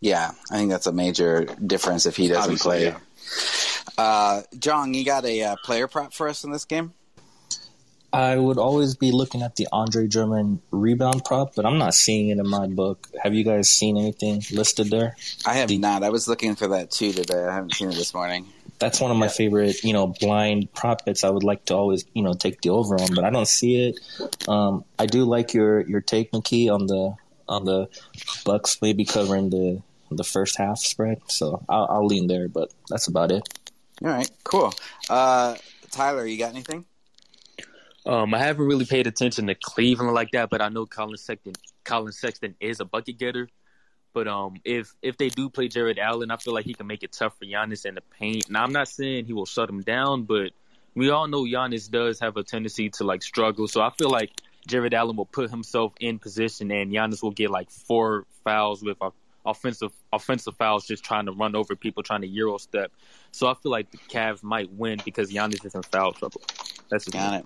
[0.02, 2.86] Yeah, I think that's a major difference if he doesn't Obviously, play.
[2.86, 2.98] yeah.
[3.98, 6.94] Uh, Jong, you got a uh, player prop for us in this game?
[8.12, 12.30] I would always be looking at the Andre Drummond rebound prop, but I'm not seeing
[12.30, 13.08] it in my book.
[13.22, 15.16] Have you guys seen anything listed there?
[15.46, 16.02] I have not.
[16.04, 17.44] I was looking for that too today.
[17.44, 18.48] I haven't seen it this morning.
[18.80, 21.24] That's one of my favorite, you know, blind prop bets.
[21.24, 23.90] I would like to always, you know, take the over on, but I don't see
[23.90, 24.00] it.
[24.48, 27.16] Um, I do like your your take, McKee, on the
[27.48, 27.90] on the
[28.46, 29.82] Bucks maybe covering the
[30.18, 31.22] the first half spread.
[31.28, 33.48] So I'll, I'll lean there, but that's about it.
[34.04, 34.74] All right, cool.
[35.10, 35.56] Uh,
[35.92, 36.86] Tyler, you got anything?
[38.06, 41.54] Um, I haven't really paid attention to Cleveland like that, but I know Collin Sexton.
[41.84, 43.50] Collin Sexton is a bucket getter.
[44.14, 47.04] But um, if if they do play Jarrett Allen, I feel like he can make
[47.04, 48.50] it tough for Giannis in the paint.
[48.50, 50.52] Now I'm not saying he will shut him down, but
[50.96, 53.68] we all know Giannis does have a tendency to like struggle.
[53.68, 54.32] So I feel like
[54.68, 58.98] Jarrett Allen will put himself in position, and Giannis will get like four fouls with
[59.46, 62.92] offensive offensive fouls, just trying to run over people, trying to euro step.
[63.32, 66.42] So I feel like the Cavs might win because Giannis is in foul trouble.
[66.90, 67.46] That's just Got it.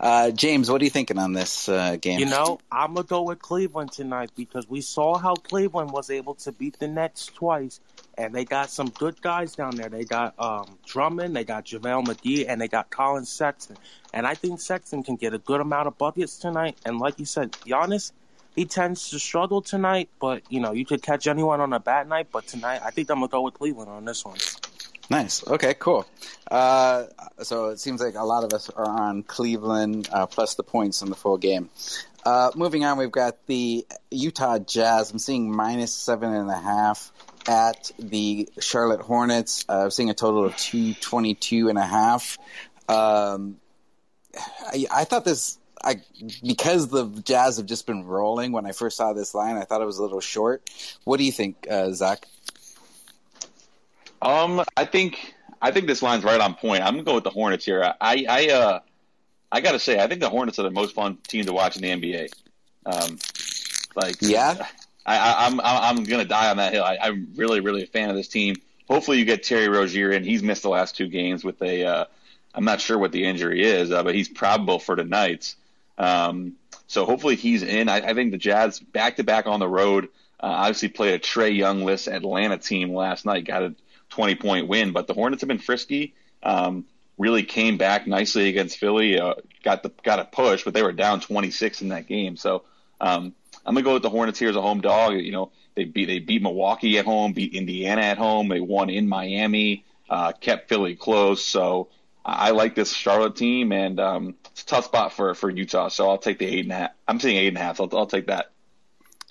[0.00, 2.20] Uh, James, what are you thinking on this uh, game?
[2.20, 6.34] You know, I'm gonna go with Cleveland tonight because we saw how Cleveland was able
[6.36, 7.80] to beat the Nets twice,
[8.16, 9.88] and they got some good guys down there.
[9.88, 13.76] They got um, Drummond, they got JaVale McGee, and they got Collin Sexton.
[14.14, 16.78] And I think Sexton can get a good amount of buckets tonight.
[16.86, 18.12] And like you said, Giannis,
[18.58, 22.08] he tends to struggle tonight, but you know, you could catch anyone on a bad
[22.08, 22.28] night.
[22.32, 24.38] But tonight, I think I'm gonna go with Cleveland on this one.
[25.10, 25.46] Nice.
[25.46, 26.06] Okay, cool.
[26.50, 27.04] Uh,
[27.42, 31.00] so it seems like a lot of us are on Cleveland uh, plus the points
[31.02, 31.70] in the full game.
[32.26, 35.12] Uh, moving on, we've got the Utah Jazz.
[35.12, 37.12] I'm seeing minus seven and a half
[37.46, 39.64] at the Charlotte Hornets.
[39.68, 42.36] Uh, I'm seeing a total of 222 and a half.
[42.88, 43.58] Um,
[44.36, 45.96] I, I thought this, I,
[46.42, 49.80] because the Jazz have just been rolling when I first saw this line, I thought
[49.80, 50.68] it was a little short.
[51.04, 52.26] What do you think, uh, Zach?
[54.20, 56.82] Um, I think I think this line's right on point.
[56.82, 57.82] I'm gonna go with the Hornets here.
[58.00, 58.80] I I uh
[59.50, 61.82] I gotta say I think the Hornets are the most fun team to watch in
[61.82, 62.32] the NBA.
[62.86, 63.18] Um,
[63.94, 64.66] like Yeah?
[65.06, 66.84] I, I I'm I'm gonna die on that hill.
[66.84, 68.56] I, I'm really really a fan of this team.
[68.88, 70.24] Hopefully you get Terry Rozier in.
[70.24, 72.04] He's missed the last two games with a uh,
[72.54, 75.54] I'm not sure what the injury is, uh, but he's probable for tonight.
[75.98, 76.54] Um,
[76.86, 77.88] so hopefully he's in.
[77.88, 80.06] I, I think the Jazz back to back on the road.
[80.40, 83.44] Uh, obviously played a Trey Youngless Atlanta team last night.
[83.44, 83.74] Got a
[84.10, 86.14] 20 point win, but the Hornets have been frisky.
[86.42, 86.84] Um,
[87.18, 89.18] really came back nicely against Philly.
[89.18, 92.36] Uh, got the got a push, but they were down 26 in that game.
[92.36, 92.62] So
[93.00, 93.34] um,
[93.66, 95.14] I'm gonna go with the Hornets here as a home dog.
[95.14, 98.48] You know, they beat they beat Milwaukee at home, beat Indiana at home.
[98.48, 101.44] They won in Miami, uh, kept Philly close.
[101.44, 101.88] So
[102.24, 104.34] I, I like this Charlotte team, and um,
[104.68, 105.88] tough spot for for Utah.
[105.88, 106.90] So I'll take the eight and a half.
[107.08, 107.80] I'm saying eight and a half.
[107.80, 108.50] I'll, I'll take that.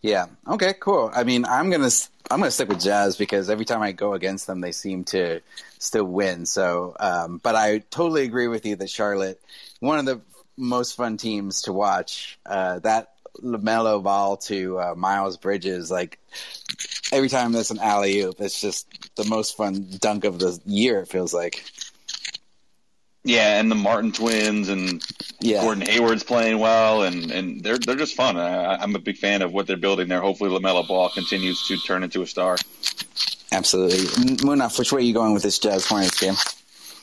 [0.01, 0.27] Yeah.
[0.47, 0.73] Okay.
[0.79, 1.11] Cool.
[1.13, 1.89] I mean, I'm gonna
[2.29, 5.41] I'm gonna stick with Jazz because every time I go against them, they seem to
[5.79, 6.45] still win.
[6.45, 9.41] So, um, but I totally agree with you that Charlotte,
[9.79, 10.21] one of the
[10.57, 12.37] most fun teams to watch.
[12.45, 16.19] Uh, that Lamelo ball to uh, Miles Bridges, like
[17.11, 21.01] every time there's an alley oop, it's just the most fun dunk of the year.
[21.01, 21.63] It feels like.
[23.27, 25.03] Yeah, and the Martin twins and
[25.41, 25.61] Yeah.
[25.61, 28.37] Gordon Hayward's playing well, and, and they're they're just fun.
[28.37, 30.21] I, I'm a big fan of what they're building there.
[30.21, 32.55] Hopefully, Lamelo Ball continues to turn into a star.
[33.51, 33.97] Absolutely.
[34.45, 36.35] Munaf, which way are you going with this Jazz Hornets game?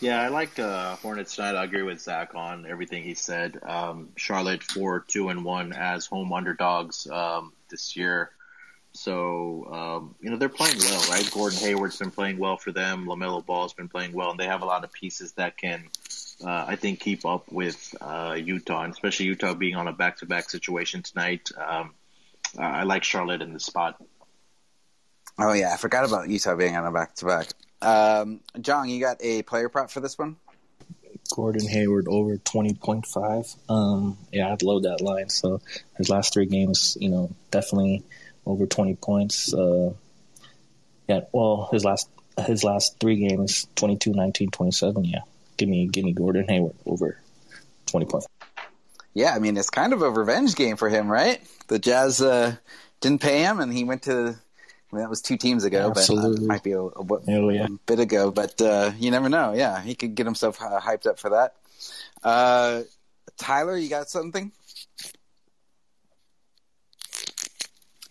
[0.00, 1.56] Yeah, I like uh, Hornets tonight.
[1.56, 3.58] I agree with Zach on everything he said.
[3.62, 8.30] Um, Charlotte four two and one as home underdogs um, this year.
[8.94, 11.28] So um, you know they're playing well, right?
[11.32, 13.06] Gordon Hayward's been playing well for them.
[13.06, 15.88] Lamelo Ball's been playing well, and they have a lot of pieces that can,
[16.44, 20.48] uh, I think, keep up with uh, Utah, and especially Utah being on a back-to-back
[20.48, 21.50] situation tonight.
[21.56, 21.92] Um,
[22.56, 24.00] I like Charlotte in the spot.
[25.38, 27.48] Oh yeah, I forgot about Utah being on a back to back.
[27.82, 30.36] Um, John, you got a player prop for this one?
[31.34, 33.56] Gordon Hayward over 20.5.
[33.68, 35.28] Um, yeah, I'd load that line.
[35.28, 35.60] So
[35.96, 38.04] his last three games, you know, definitely
[38.46, 39.52] over 20 points.
[39.52, 39.92] Uh,
[41.08, 42.08] yeah, well, his last
[42.46, 45.04] his last three games 22, 19, 27.
[45.04, 45.20] Yeah,
[45.56, 47.18] give me give me Gordon Hayward over
[47.86, 48.26] 20 points.
[49.12, 51.40] Yeah, I mean it's kind of a revenge game for him, right?
[51.68, 52.56] The Jazz uh,
[53.00, 54.12] didn't pay him, and he went to.
[54.12, 56.46] I mean, that was two teams ago, but uh, Absolutely.
[56.46, 58.30] might be a, a, a Oh yeah, bit ago.
[58.30, 59.52] But uh, you never know.
[59.52, 61.54] Yeah, he could get himself uh, hyped up for that.
[62.22, 62.82] Uh,
[63.36, 64.52] Tyler, you got something?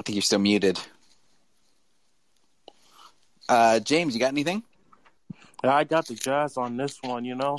[0.03, 0.77] I think you're still muted.
[3.47, 4.61] Uh, James, you got anything?
[5.63, 7.23] Yeah, I got the Jazz on this one.
[7.23, 7.57] You know,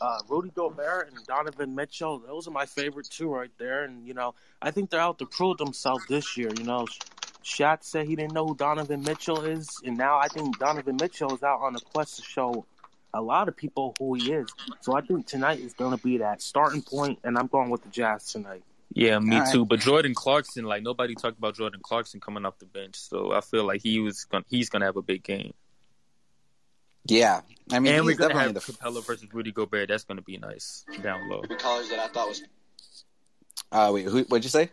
[0.00, 2.18] uh, Rudy Gobert and Donovan Mitchell.
[2.18, 3.84] Those are my favorite two right there.
[3.84, 6.48] And you know, I think they're out to prove themselves this year.
[6.56, 6.86] You know,
[7.44, 11.34] Shaq said he didn't know who Donovan Mitchell is, and now I think Donovan Mitchell
[11.34, 12.64] is out on a quest to show
[13.12, 14.48] a lot of people who he is.
[14.80, 17.82] So I think tonight is going to be that starting point, and I'm going with
[17.82, 18.62] the Jazz tonight.
[18.92, 19.66] Yeah, me too.
[19.66, 23.40] But Jordan Clarkson, like nobody talked about Jordan Clarkson coming off the bench, so I
[23.40, 25.52] feel like he was gonna, he's gonna have a big game.
[27.04, 28.60] Yeah, I mean, and we're gonna have the...
[28.60, 29.88] Capela versus Rudy Gobert.
[29.88, 31.42] That's gonna be nice down low.
[31.42, 32.42] Colors that I thought was.
[33.70, 34.70] Uh, wait, who, what'd you say?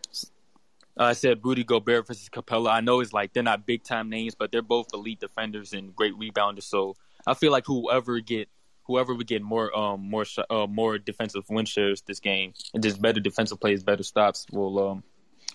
[0.98, 2.72] Uh, I said Rudy Gobert versus Capela.
[2.72, 5.96] I know it's like they're not big time names, but they're both elite defenders and
[5.96, 6.64] great rebounders.
[6.64, 6.96] So
[7.26, 8.48] I feel like whoever get
[8.86, 13.02] whoever would get more um more uh, more defensive win shares this game and just
[13.02, 15.04] better defensive plays, better stops will um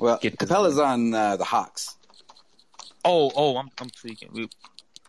[0.00, 1.96] well get Capela's on uh, the Hawks.
[3.04, 4.30] Oh oh I'm I'm tweaking.
[4.32, 4.48] We,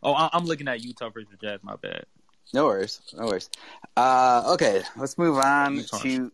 [0.04, 1.60] oh I'm looking at Utah versus Jazz.
[1.64, 2.06] My bad.
[2.54, 3.50] No worries, no worries.
[3.96, 5.98] Uh, okay, let's move on Utah.
[6.00, 6.32] to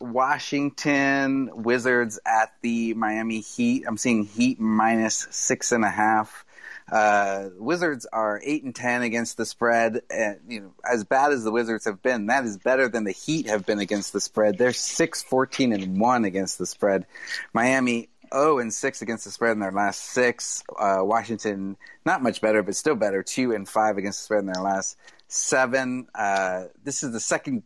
[0.00, 3.84] Washington Wizards at the Miami Heat.
[3.86, 6.44] I'm seeing Heat minus six and a half.
[6.90, 10.02] Uh, Wizards are eight and ten against the spread.
[10.10, 13.12] And, you know, as bad as the Wizards have been, that is better than the
[13.12, 14.58] Heat have been against the spread.
[14.58, 17.06] They're six, 14 and one against the spread.
[17.52, 20.64] Miami 0 and 6 against the spread in their last six.
[20.78, 24.46] Uh, Washington, not much better, but still better, 2 and 5 against the spread in
[24.46, 24.96] their last
[25.28, 26.06] seven.
[26.14, 27.62] Uh, this is the second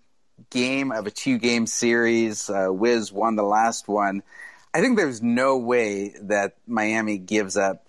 [0.51, 2.49] game of a two game series.
[2.49, 4.23] Uh, Wiz won the last one.
[4.75, 7.86] I think there's no way that Miami gives up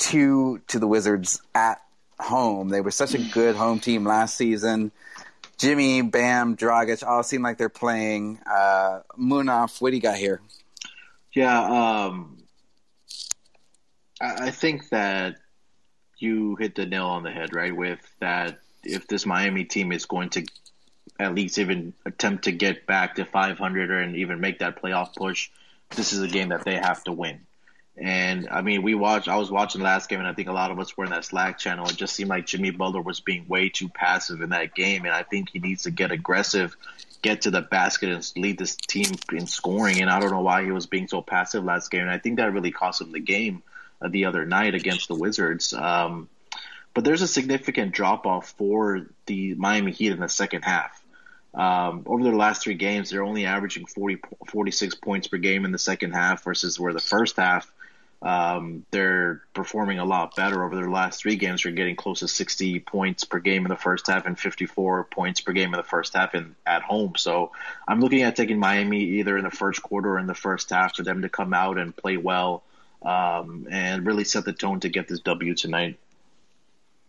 [0.00, 1.80] two to the Wizards at
[2.18, 2.70] home.
[2.70, 4.90] They were such a good home team last season.
[5.58, 8.40] Jimmy, Bam, Dragic all seem like they're playing.
[8.50, 10.40] Uh, Munaf, what do you got here?
[11.34, 12.38] Yeah, um,
[14.20, 15.36] I, I think that
[16.18, 17.76] you hit the nail on the head, right?
[17.76, 20.46] With that, if this Miami team is going to
[21.18, 25.14] at least even attempt to get back to 500 or and even make that playoff
[25.14, 25.50] push,
[25.90, 27.40] this is a game that they have to win.
[28.00, 29.28] And I mean, we watched.
[29.28, 31.10] I was watching the last game, and I think a lot of us were in
[31.10, 31.86] that Slack channel.
[31.86, 35.12] It just seemed like Jimmy Butler was being way too passive in that game, and
[35.12, 36.74] I think he needs to get aggressive,
[37.20, 40.00] get to the basket, and lead this team in scoring.
[40.00, 42.38] And I don't know why he was being so passive last game, and I think
[42.38, 43.62] that really cost him the game
[44.00, 45.74] uh, the other night against the Wizards.
[45.74, 46.30] Um,
[46.94, 51.04] but there's a significant drop off for the Miami Heat in the second half.
[51.52, 55.72] Um, over their last three games, they're only averaging 40, 46 points per game in
[55.72, 57.70] the second half versus where the first half
[58.22, 61.62] um, they're performing a lot better over their last three games.
[61.62, 65.40] They're getting close to 60 points per game in the first half and 54 points
[65.40, 67.14] per game in the first half in, at home.
[67.16, 67.52] So
[67.88, 70.96] I'm looking at taking Miami either in the first quarter or in the first half
[70.96, 72.62] for them to come out and play well
[73.02, 75.98] um, and really set the tone to get this W tonight.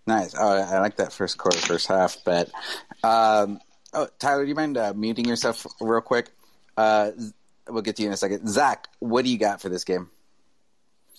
[0.08, 0.34] Nice.
[0.38, 2.52] Oh, I like that first quarter, first half bet.
[3.04, 3.60] Um,
[3.94, 6.30] oh, Tyler, do you mind uh, muting yourself real quick?
[6.78, 7.12] Uh,
[7.70, 8.48] we'll get to you in a second.
[8.48, 10.10] Zach, what do you got for this game?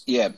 [0.06, 0.30] Yeah,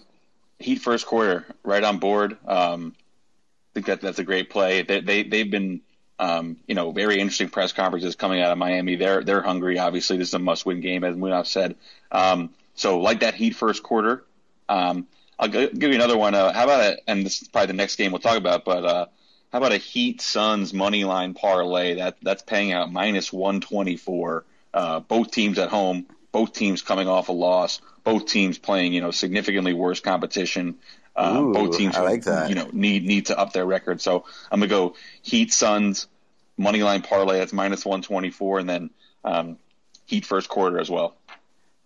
[0.58, 2.36] Heat first quarter, right on board.
[2.46, 4.82] Um, I think that that's a great play.
[4.82, 5.80] They, they they've been
[6.18, 8.96] um, you know very interesting press conferences coming out of Miami.
[8.96, 9.78] They're they're hungry.
[9.78, 11.76] Obviously, this is a must win game, as Munaf said.
[12.12, 14.24] Um, so like that Heat first quarter.
[14.68, 15.06] Um,
[15.38, 16.34] I'll give you another one.
[16.34, 17.02] Uh, how about it?
[17.08, 19.06] And this is probably the next game we'll talk about, but uh,
[19.50, 21.96] how about a Heat Suns money line parlay?
[21.96, 24.44] That that's paying out minus one twenty four.
[24.72, 29.00] Uh, both teams at home, both teams coming off a loss both teams playing, you
[29.00, 30.76] know, significantly worse competition.
[31.16, 34.00] Uh, Ooh, both teams, like you know, need need to up their record.
[34.00, 36.06] So I'm gonna go Heat Suns
[36.56, 37.38] money line parlay.
[37.38, 38.90] That's minus one twenty four, and then
[39.24, 39.58] um,
[40.06, 41.16] Heat first quarter as well.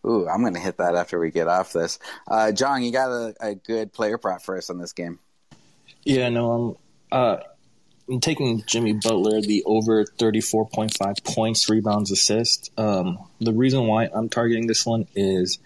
[0.06, 1.98] Ooh, I'm gonna hit that after we get off this.
[2.26, 5.18] Uh, John, you got a, a, good player prop for us on this game.
[6.04, 6.76] Yeah, no, I'm.
[7.10, 7.36] Uh,
[8.10, 12.70] I'm taking Jimmy Butler, the over 34.5 points, rebounds, assists.
[12.78, 15.58] Um, the reason why I'm targeting this one is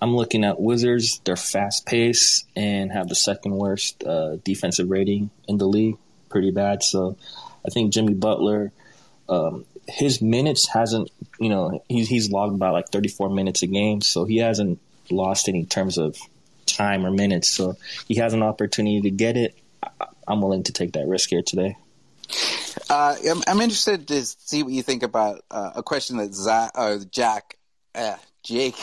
[0.00, 1.20] I'm looking at Wizards.
[1.24, 5.96] They're fast paced and have the second worst uh, defensive rating in the league.
[6.28, 6.82] Pretty bad.
[6.82, 7.16] So
[7.66, 8.72] I think Jimmy Butler,
[9.28, 14.00] um, his minutes hasn't, you know, he's, he's logged about like 34 minutes a game.
[14.00, 14.78] So he hasn't
[15.10, 16.16] lost any terms of
[16.66, 17.50] time or minutes.
[17.50, 17.76] So
[18.08, 19.56] he has an opportunity to get it.
[20.26, 21.76] I'm willing to take that risk here today.
[22.88, 26.70] Uh, I'm, I'm, interested to see what you think about uh, a question that Zach,
[26.76, 27.56] uh, Jack
[28.42, 28.76] Jake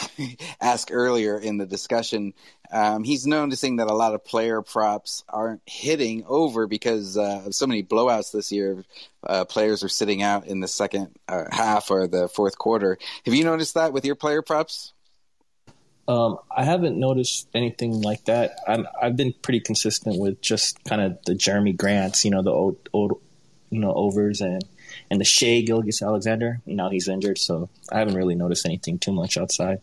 [0.62, 2.34] asked earlier in the discussion,
[2.72, 7.56] um, he's noticing that a lot of player props aren't hitting over because uh, of
[7.56, 8.84] so many blowouts this year.
[9.24, 12.98] Uh, players are sitting out in the second uh, half or the fourth quarter.
[13.26, 14.94] Have you noticed that with your player props?
[16.08, 18.60] Um, I haven't noticed anything like that.
[18.66, 22.52] i have been pretty consistent with just kind of the Jerami Grants, you know, the
[22.52, 23.22] old, old,
[23.70, 24.64] you know, overs and
[25.10, 29.38] and the Shai Gilgeous-Alexander, now he's injured, so I haven't really noticed anything too much
[29.38, 29.82] outside.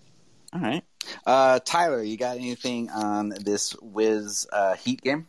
[0.52, 0.84] All right,
[1.26, 5.26] uh, Tyler, you got anything on this Wiz uh, Heat game?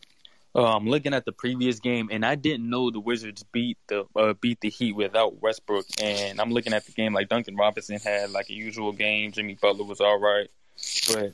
[0.55, 4.05] Uh, I'm looking at the previous game, and I didn't know the Wizards beat the
[4.15, 5.85] uh, beat the Heat without Westbrook.
[6.01, 9.33] And I'm looking at the game like Duncan Robinson had like a usual game.
[9.33, 10.49] Jimmy Butler was all right,
[11.11, 11.31] but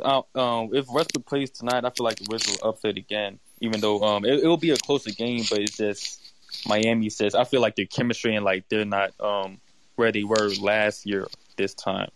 [0.00, 3.38] uh, um, if Westbrook plays tonight, I feel like the Wizards will upset again.
[3.60, 6.21] Even though um, it, will be a closer game, but it's just
[6.66, 9.58] Miami says I feel like their chemistry and like they're not um,
[9.96, 11.26] where they were last year
[11.56, 12.10] this time.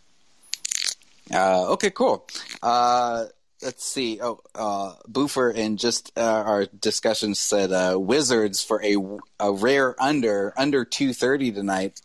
[1.32, 2.26] Uh, okay, cool.
[2.62, 3.26] Uh,
[3.62, 4.20] let's see.
[4.22, 8.96] Oh, uh, Boofer in just uh, our discussion said uh, Wizards for a,
[9.40, 12.00] a rare under under two thirty tonight.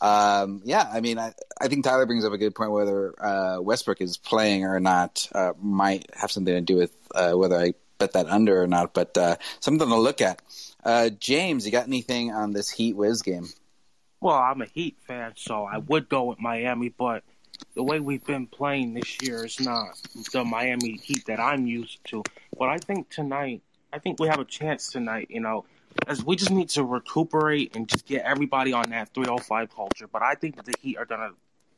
[0.00, 2.70] Um, yeah, I mean, I, I think Tyler brings up a good point.
[2.70, 7.32] Whether uh, Westbrook is playing or not uh, might have something to do with uh,
[7.32, 8.92] whether I bet that under or not.
[8.92, 10.42] But uh, something to look at.
[10.82, 13.46] Uh, James, you got anything on this Heat Wiz game?
[14.20, 17.22] Well, I'm a Heat fan, so I would go with Miami, but
[17.74, 19.88] the way we've been playing this year is not
[20.32, 22.22] the Miami Heat that I'm used to.
[22.58, 25.28] But I think tonight, I think we have a chance tonight.
[25.30, 25.64] You know,
[26.06, 30.06] as we just need to recuperate and just get everybody on that 305 culture.
[30.06, 31.30] But I think the Heat are gonna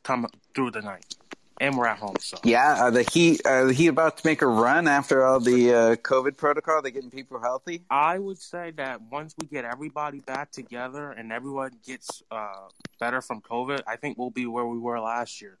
[0.03, 1.12] come through the night,
[1.59, 2.15] and we're at home.
[2.19, 5.39] So yeah, are the Heat are the Heat about to make a run after all
[5.39, 6.81] the uh, COVID protocol?
[6.81, 7.83] They're getting people healthy?
[7.89, 12.67] I would say that once we get everybody back together and everyone gets uh,
[12.99, 15.57] better from COVID, I think we'll be where we were last year.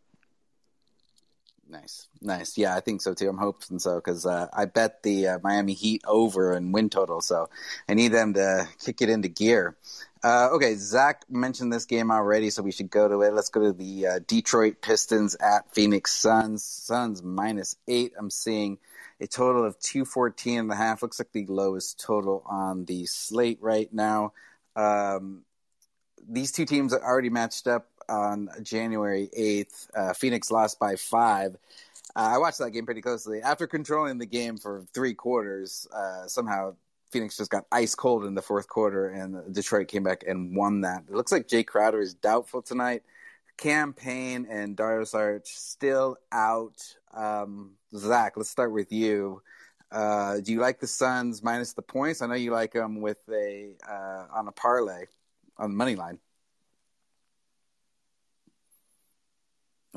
[1.69, 2.57] Nice, nice.
[2.57, 3.29] Yeah, I think so too.
[3.29, 7.21] I'm hoping so because uh, I bet the uh, Miami Heat over and win total,
[7.21, 7.49] so
[7.87, 9.75] I need them to kick it into gear.
[10.23, 13.33] Uh, okay, Zach mentioned this game already, so we should go to it.
[13.33, 16.63] Let's go to the uh, Detroit Pistons at Phoenix Suns.
[16.63, 18.13] Suns minus eight.
[18.17, 18.77] I'm seeing
[19.19, 21.01] a total of 214 and a half.
[21.01, 24.31] Looks like the lowest total on the slate right now.
[24.77, 25.43] Um,
[26.25, 29.87] these two teams are already matched up on January 8th.
[29.93, 31.57] Uh, Phoenix lost by five.
[32.15, 33.41] Uh, I watched that game pretty closely.
[33.41, 36.75] After controlling the game for three quarters, uh, somehow
[37.13, 40.81] Phoenix just got ice cold in the fourth quarter, and Detroit came back and won
[40.81, 41.03] that.
[41.07, 43.03] It looks like Jay Crowder is doubtful tonight.
[43.55, 46.81] Cam Payne and Dario Saric still out.
[47.13, 49.43] Um, Zach, let's start with you.
[49.91, 52.23] Uh, do you like the Suns minus the points?
[52.23, 55.05] I know you like them with a uh, on a parlay
[55.57, 56.17] on the money line.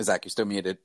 [0.02, 0.76] Zach, you're still muted.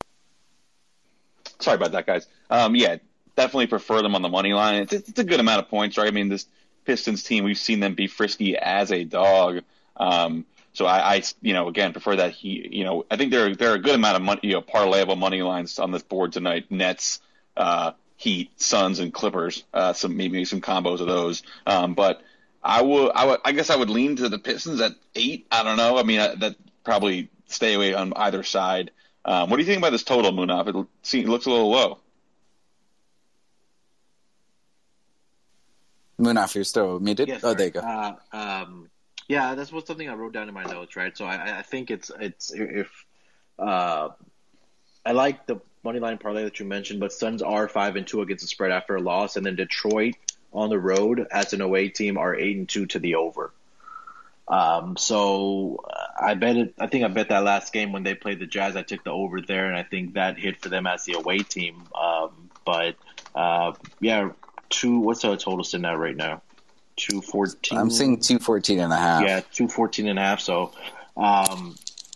[1.60, 2.28] Sorry about that, guys.
[2.50, 2.98] Um, yeah,
[3.36, 4.84] definitely prefer them on the money line.
[4.84, 6.08] It's, it's, a good amount of points, right?
[6.08, 6.46] I mean, this
[6.86, 9.62] Pistons team, we've seen them be frisky as a dog.
[9.98, 13.48] Um, so I, I, you know, again, prefer that he, you know, I think there
[13.48, 16.04] are, there are a good amount of money, you know, parlayable money lines on this
[16.04, 16.72] board tonight.
[16.72, 17.20] Nets,
[17.58, 19.64] uh, Heat, Suns, and Clippers.
[19.74, 21.44] Uh, some maybe some combos of those.
[21.66, 22.22] Um, but
[22.64, 25.48] I would, I would, I guess I would lean to the Pistons at eight.
[25.52, 25.98] I don't know.
[25.98, 28.92] I mean, I, that probably stay away on either side.
[29.26, 30.68] Um, what do you think about this total, Munaf?
[30.68, 32.00] It, it looks a little low.
[36.22, 37.28] Munaf, you're still muted.
[37.28, 37.80] Yes, oh, there you go.
[37.80, 38.90] Uh, um,
[39.28, 41.16] yeah, that's what something I wrote down in my notes, right?
[41.18, 43.06] So I, I think it's it's if
[43.58, 44.10] uh,
[45.06, 48.22] I like the money line parlay that you mentioned, but Suns are five and two
[48.22, 50.16] against the spread after a loss, and then Detroit
[50.54, 53.54] on the road as an away team are eight and two to the over.
[54.48, 56.74] Um, so uh, I bet it.
[56.78, 59.12] I think I bet that last game when they played the Jazz, I took the
[59.12, 61.84] over there, and I think that hit for them as the away team.
[61.96, 62.96] Um, but
[63.34, 64.32] uh, yeah,
[64.72, 65.00] two.
[65.00, 66.42] What's our total sitting at right now?
[66.96, 67.78] Two fourteen.
[67.78, 69.24] I'm seeing two fourteen and a half.
[69.24, 70.40] Yeah, two fourteen and a half.
[70.40, 70.74] So
[71.16, 71.76] um,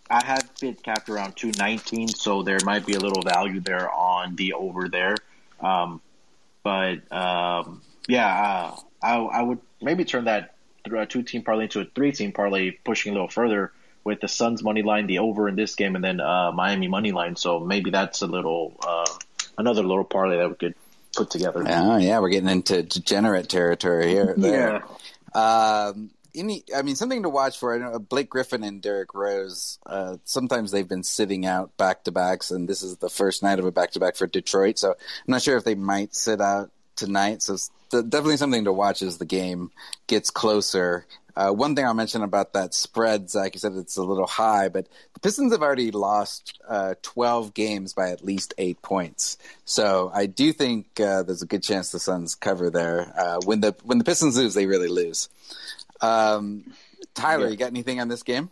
[0.09, 2.07] I have it capped around two nineteen.
[2.07, 5.15] So there might be a little value there on the over there.
[5.59, 6.01] Um,
[6.63, 11.79] but um, yeah, uh, I, I would maybe turn that a two team parlay into
[11.79, 13.71] a three team parlay, pushing a little further
[14.03, 17.11] with the Suns money line, the over in this game, and then uh, Miami money
[17.11, 17.35] line.
[17.35, 19.07] So maybe that's a little uh,
[19.57, 20.75] another little parlay that we could
[21.15, 21.63] put together.
[21.65, 24.33] Yeah, yeah, we're getting into degenerate territory here.
[24.37, 24.83] There.
[25.35, 25.87] Yeah.
[25.89, 27.73] Um, any, I mean, something to watch for.
[27.73, 29.79] I know Blake Griffin and Derrick Rose.
[29.85, 33.59] Uh, sometimes they've been sitting out back to backs, and this is the first night
[33.59, 34.77] of a back to back for Detroit.
[34.77, 34.95] So I'm
[35.27, 37.41] not sure if they might sit out tonight.
[37.41, 37.57] So
[37.89, 39.71] definitely something to watch as the game
[40.07, 41.05] gets closer.
[41.35, 44.69] Uh, one thing I'll mention about that spread, Zach, you said it's a little high,
[44.69, 49.37] but the Pistons have already lost uh, 12 games by at least eight points.
[49.65, 53.13] So I do think uh, there's a good chance the Suns cover there.
[53.17, 55.27] Uh, when the when the Pistons lose, they really lose.
[56.01, 56.71] Um,
[57.13, 57.51] Tyler, yeah.
[57.51, 58.49] you got anything on this game?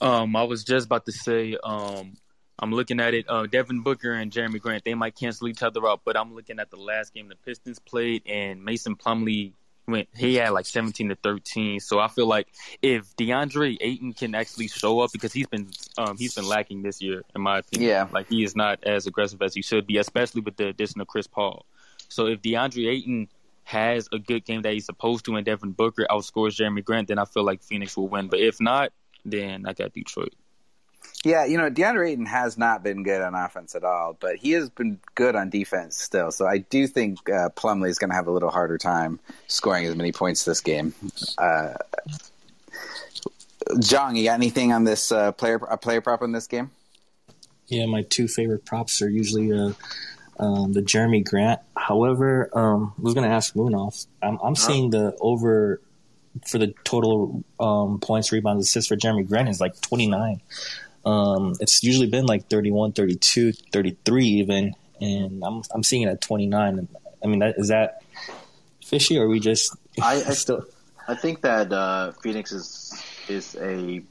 [0.00, 2.16] Um, I was just about to say, um,
[2.58, 3.26] I'm looking at it.
[3.28, 6.58] Uh, Devin Booker and Jerami Grant, they might cancel each other out, but I'm looking
[6.58, 9.52] at the last game the Pistons played, and Mason Plumlee
[9.90, 11.80] went he had like 17 to 13.
[11.80, 12.48] So I feel like
[12.82, 15.68] if DeAndre Ayton can actually show up because he's been
[15.98, 17.90] um, he's been lacking this year in my opinion.
[17.90, 18.08] Yeah.
[18.10, 21.06] Like he is not as aggressive as he should be, especially with the addition of
[21.06, 21.66] Chris Paul.
[22.08, 23.28] So if DeAndre Ayton
[23.64, 27.18] has a good game that he's supposed to and Devin Booker outscores Jerami Grant, then
[27.18, 28.28] I feel like Phoenix will win.
[28.28, 28.92] But if not,
[29.24, 30.34] then I got Detroit.
[31.24, 34.52] Yeah, you know, DeAndre Ayton has not been good on offense at all, but he
[34.52, 36.32] has been good on defense still.
[36.32, 39.84] So I do think uh, Plumlee is going to have a little harder time scoring
[39.84, 40.94] as many points this game.
[41.36, 41.74] Uh,
[43.80, 46.70] Jong, you got anything on this uh, player a player prop in this game?
[47.68, 49.72] Yeah, my two favorite props are usually uh,
[50.38, 51.60] um, the Jerami Grant.
[51.76, 54.06] However, um, I was going to ask Munaf.
[54.22, 55.80] I'm, I'm seeing the over
[56.46, 60.40] for the total um, points, rebounds, assists for Jerami Grant is like 29.
[61.04, 66.20] Um, it's usually been like 31, 32, 33 even, and I'm I'm seeing it at
[66.20, 66.88] 29.
[67.22, 68.02] I mean, that, is that
[68.84, 70.64] fishy, or are we just I, I still?
[71.08, 74.02] I think that uh, Phoenix is is a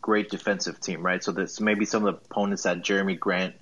[0.00, 1.22] great defensive team, right?
[1.22, 3.54] So this maybe some of the opponents that Jerami Grant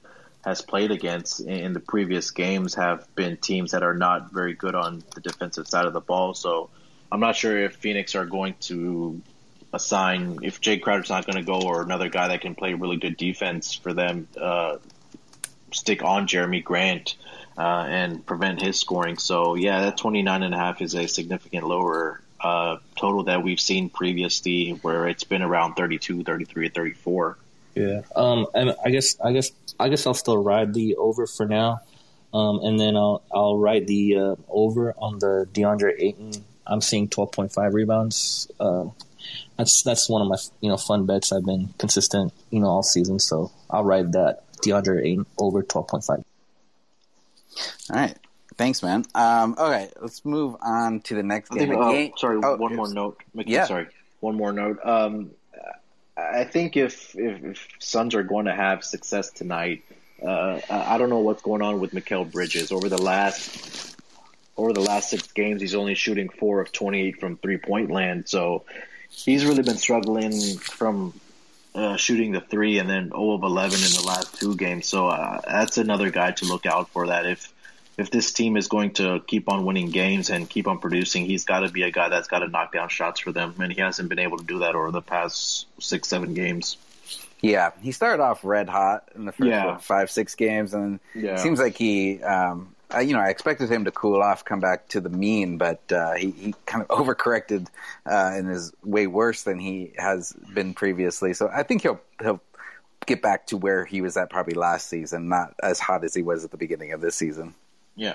[0.44, 4.74] has played against in the previous games have been teams that are not very good
[4.74, 6.34] on the defensive side of the ball.
[6.34, 6.68] So
[7.10, 9.22] I'm not sure if Phoenix are going to
[9.74, 12.96] assign if Jay Crowder's not going to go or another guy that can play really
[12.96, 14.76] good defense for them uh,
[15.72, 17.16] stick on Jerami Grant
[17.58, 19.18] uh, and prevent his scoring.
[19.18, 23.60] So yeah, that 29 and a half is a significant lower uh, total that we've
[23.60, 27.38] seen previously where it's been around 32, 33, 34.
[27.74, 28.02] Yeah.
[28.14, 28.46] Um.
[28.54, 29.50] And I guess I guess
[29.80, 31.80] I guess I'll still ride the over for now.
[32.32, 32.60] Um.
[32.62, 36.32] And then I'll I'll ride the uh, over on the DeAndre Ayton.
[36.66, 38.48] I'm seeing 12.5 rebounds.
[38.60, 38.92] Um.
[39.56, 41.32] That's that's one of my you know fun bets.
[41.32, 46.08] I've been consistent you know all season, so I'll ride that DeAndre Ayton over 12.5.
[46.10, 46.24] All
[47.90, 48.16] right.
[48.56, 49.04] Thanks, man.
[49.14, 51.68] Um, okay, let's move on to the next I game.
[51.70, 53.20] think, uh, Game- sorry, oh, one more note.
[53.34, 53.64] Mickey, Yeah.
[53.66, 53.88] Sorry,
[54.20, 54.78] one more note.
[54.84, 55.32] Um,
[56.16, 59.82] I think if, if if Suns are going to have success tonight,
[60.24, 63.96] uh, I I don't know what's going on with Mikal Bridges over the last
[64.56, 65.60] over the last six games.
[65.60, 68.64] He's only shooting four of twenty eight from three point land, so
[69.14, 71.12] he's really been struggling from
[71.74, 74.86] uh, shooting the three, and then zero of eleven in the last two games.
[74.86, 77.06] So uh, that's another guy to look out for.
[77.08, 77.52] That if
[77.96, 81.44] if this team is going to keep on winning games and keep on producing, he's
[81.44, 83.80] got to be a guy that's got to knock down shots for them, and he
[83.80, 86.76] hasn't been able to do that over the past six, seven games.
[87.40, 89.66] Yeah, he started off red hot in the first Yeah.
[89.66, 91.34] what, five, six games, and Yeah.
[91.34, 94.60] it seems like he, um, I, you know, I expected him to cool off, come
[94.60, 97.68] back to the mean, but uh, he, he kind of overcorrected
[98.06, 101.34] uh, and is way worse than he has been previously.
[101.34, 102.40] So I think he'll he'll
[103.06, 106.22] get back to where he was at probably last season, not as hot as he
[106.22, 107.54] was at the beginning of this season.
[107.96, 108.14] Yeah.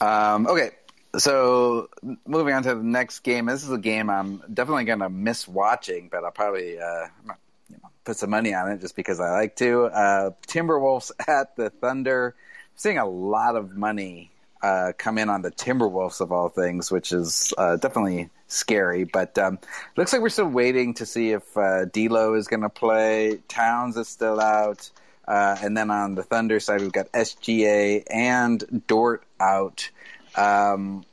[0.00, 0.70] Um, okay,
[1.16, 1.88] so
[2.26, 3.46] moving on to the next game.
[3.46, 7.06] This is a game I'm definitely going to miss watching, but I'll probably uh,
[7.68, 9.84] you know, put some money on it just because I like to.
[9.84, 12.34] Uh, Timberwolves at the Thunder.
[12.78, 14.30] Seeing a lot of money
[14.62, 19.02] uh, come in on the Timberwolves of all things, which is uh, definitely scary.
[19.04, 19.58] But um,
[19.96, 23.40] looks like we're still waiting to see if uh, D'Lo is going to play.
[23.48, 24.90] Towns is still out.
[25.26, 29.90] Uh, and then on the Thunder side, we've got SGA and Dort out.
[30.36, 31.04] Um,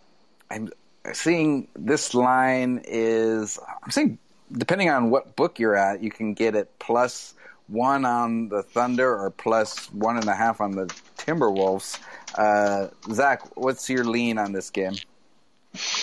[0.49, 0.69] I'm
[1.13, 4.17] seeing this line is, I'm seeing,
[4.51, 7.33] depending on what book you're at, you can get it plus
[7.67, 10.85] one on the Thunder or plus one and a half on the
[11.17, 11.99] Timberwolves.
[12.35, 14.95] Uh, Zach, what's your lean on this game?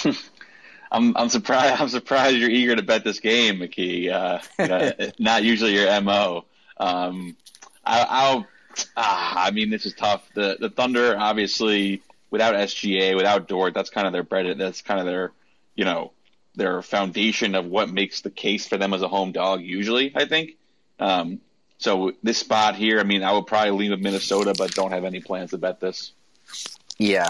[0.92, 1.80] I'm I'm surprised.
[1.80, 4.10] I'm surprised you're eager to bet this game, McKee.
[4.10, 6.44] Uh, not usually your mo.
[6.76, 7.36] Um,
[7.84, 8.46] I, I'll.
[8.96, 10.28] Ah, I mean, this is tough.
[10.34, 14.58] The the Thunder, obviously, without SGA, without Dort, that's kind of their bread.
[14.58, 15.32] That's kind of their,
[15.74, 16.12] you know,
[16.56, 19.62] their foundation of what makes the case for them as a home dog.
[19.62, 20.56] Usually, I think.
[20.98, 21.40] Um,
[21.82, 25.04] so this spot here, I mean, I would probably lean with Minnesota, but don't have
[25.04, 26.12] any plans to bet this.
[26.96, 27.28] Yeah,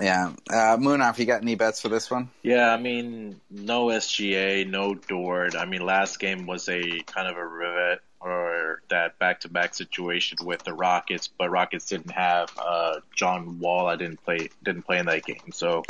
[0.00, 0.32] yeah.
[0.50, 2.28] Uh, Munaf, you got any bets for this one?
[2.42, 5.54] Yeah, I mean, no SGA, no Dort.
[5.54, 10.64] I mean, last game was a kind of a rivet or that back-to-back situation with
[10.64, 13.86] the Rockets, but Rockets didn't have uh, John Wall.
[13.86, 15.84] I didn't play didn't play in that game, so.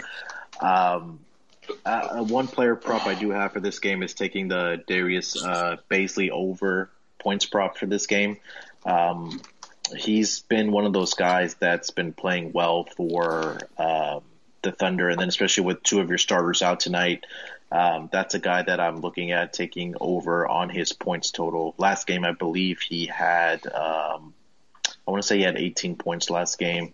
[0.60, 1.20] Um,
[1.86, 5.76] uh, one player prop I do have for this game is taking the Darius uh,
[5.88, 6.90] Bazley over
[7.22, 8.38] points prop for this game.
[8.84, 9.40] Um,
[9.96, 14.22] he's been one of those guys that's been playing well for um,
[14.62, 17.24] the Thunder, and then especially with two of your starters out tonight,
[17.70, 21.74] um, that's a guy that I'm looking at taking over on his points total.
[21.78, 24.34] Last game, I believe he had, um,
[25.06, 26.92] I want to say he had 18 points last game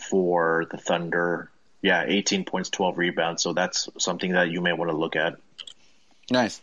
[0.00, 1.50] for the Thunder.
[1.82, 3.42] yeah, 18 points, 12 rebounds.
[3.42, 5.36] So that's something that you may want to look at.
[6.30, 6.60] Nice.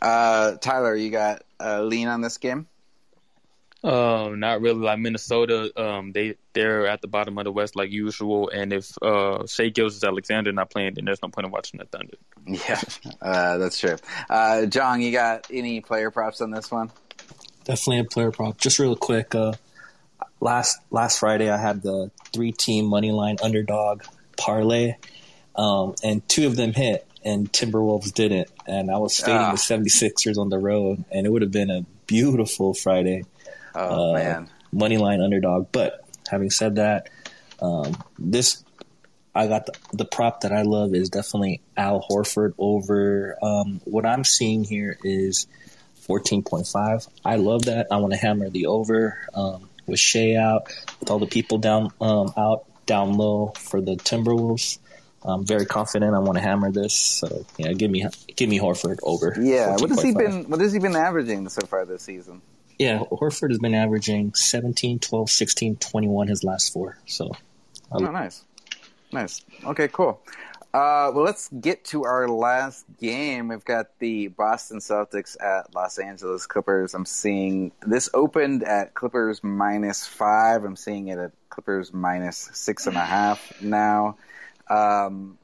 [0.00, 2.66] Uh, Tyler, you got a lean on this game?
[3.84, 4.80] Um, not really.
[4.80, 8.50] Like Minnesota, um, they they're at the bottom of the West like usual.
[8.50, 12.16] And if uh Shai Gilgeous-Alexander not playing, then there's no point in watching the Thunder.
[12.44, 12.80] Yeah,
[13.22, 13.96] uh, that's true.
[14.28, 16.90] Uh, John, you got any player props on this one?
[17.64, 18.58] Definitely a player prop.
[18.58, 19.34] Just real quick.
[19.34, 19.52] Uh,
[20.40, 24.02] last last Friday, I had the three team money line underdog
[24.36, 24.94] parlay,
[25.54, 28.48] um, and two of them hit, and Timberwolves didn't.
[28.66, 29.52] And I was fading ah.
[29.52, 33.24] the 76ers on the road, and it would have been a beautiful Friday.
[33.74, 35.68] Oh uh, man, money line underdog.
[35.72, 37.10] But having said that,
[37.60, 38.64] um, this
[39.34, 43.36] I got the, the, prop that I love is definitely Al Horford over.
[43.42, 45.46] Um, what I'm seeing here is
[46.08, 47.08] 14.5.
[47.24, 47.88] I love that.
[47.90, 51.90] I want to hammer the over um, with Shai out, with all the people down
[52.00, 54.78] um, out down low for the Timberwolves.
[55.24, 56.14] I'm very confident.
[56.14, 56.94] I want to hammer this.
[56.94, 58.06] So yeah, give me
[58.36, 59.36] give me Horford over.
[59.40, 60.48] Yeah, what has he been?
[60.48, 62.42] What has he been averaging so far this season?
[62.78, 66.96] Yeah, Horford has been averaging 17, 12, 16, 21 his last four.
[67.06, 67.32] So,
[67.90, 68.44] oh, nice,
[69.10, 69.44] nice.
[69.64, 70.22] Okay, cool.
[70.72, 73.48] Uh, well, let's get to our last game.
[73.48, 76.94] We've got the Boston Celtics at Los Angeles Clippers.
[76.94, 80.64] I'm seeing this opened at Clippers minus five.
[80.64, 84.18] I'm seeing it at Clippers minus six and a half now.
[84.68, 85.38] Um,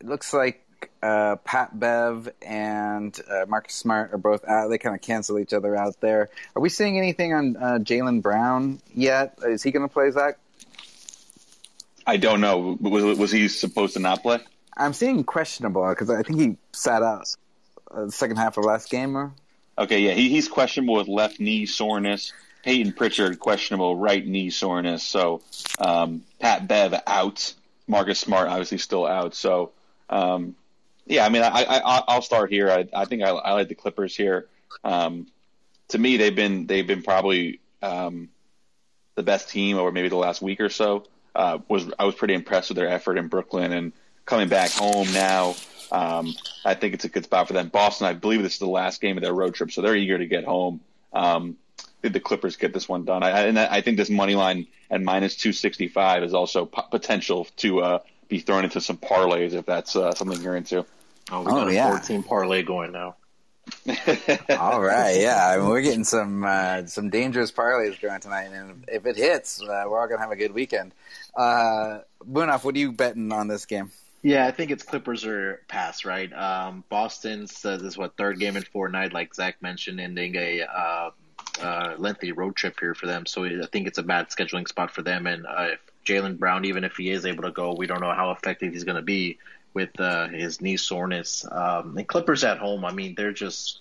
[0.00, 0.66] it looks like
[1.02, 4.68] uh, Pat Bev and uh, Marcus Smart are both out.
[4.68, 6.30] They kind of cancel each other out there.
[6.54, 9.38] Are we seeing anything on uh, Jaylen Brown yet?
[9.44, 10.38] Is he going to play, Zach?
[12.06, 12.76] I don't know.
[12.80, 14.40] Was, was he supposed to not play?
[14.76, 17.26] I'm seeing questionable because I think he sat out
[17.90, 19.16] uh, the second half of last game.
[19.16, 19.32] Or
[19.78, 22.32] okay, yeah, he, he's questionable with left knee soreness.
[22.62, 25.02] Peyton Pritchard questionable right knee soreness.
[25.02, 25.42] So
[25.78, 27.54] um, Pat Bev out.
[27.90, 29.34] Marcus Smart obviously still out.
[29.34, 29.72] So
[30.08, 30.54] um,
[31.06, 32.70] yeah, I mean, I, I I'll start here.
[32.70, 34.46] I, I think I, I like the Clippers here.
[34.84, 35.26] Um,
[35.88, 38.28] to me, they've been they've been probably um,
[39.16, 41.04] the best team over maybe the last week or so.
[41.34, 43.92] Uh, was I was pretty impressed with their effort in Brooklyn and
[44.24, 45.56] coming back home now.
[45.90, 46.32] Um,
[46.64, 47.68] I think it's a good spot for them.
[47.68, 50.18] Boston, I believe this is the last game of their road trip, so they're eager
[50.18, 50.80] to get home.
[51.12, 51.56] Um,
[52.02, 53.22] did the Clippers get this one done?
[53.22, 56.82] I, and I think this money line at minus two sixty five is also p-
[56.90, 57.98] potential to uh,
[58.28, 60.86] be thrown into some parlays if that's uh, something you're into.
[61.30, 61.90] Oh, we got oh, a yeah.
[61.90, 63.16] 14 parlay going now.
[64.58, 68.84] All right, yeah, I mean, we're getting some uh, some dangerous parlays going tonight, and
[68.88, 70.92] if it hits, uh, we're all gonna have a good weekend.
[71.36, 73.92] Uh, Munaf, what are you betting on this game?
[74.22, 76.32] Yeah, I think it's Clippers or pass, right?
[76.32, 80.34] Um, Boston says this is what third game in four night, like Zach mentioned, ending
[80.36, 81.10] a uh,
[81.62, 83.26] uh, lengthy road trip here for them.
[83.26, 85.26] So I think it's a bad scheduling spot for them.
[85.26, 88.12] And uh, if Jaylen Brown, even if he is able to go, we don't know
[88.12, 89.38] how effective he's going to be
[89.74, 91.44] with uh, his knee soreness.
[91.50, 93.80] Um, and Clippers at home, I mean, they're just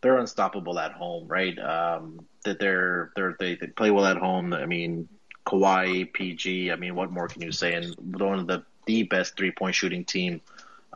[0.00, 1.58] they're unstoppable at home, right?
[1.58, 4.52] Um, that they're they're they, they play well at home.
[4.52, 5.08] I mean,
[5.46, 6.70] Kawhi, PG.
[6.70, 7.74] I mean, what more can you say?
[7.74, 10.40] And one of the the best three point shooting team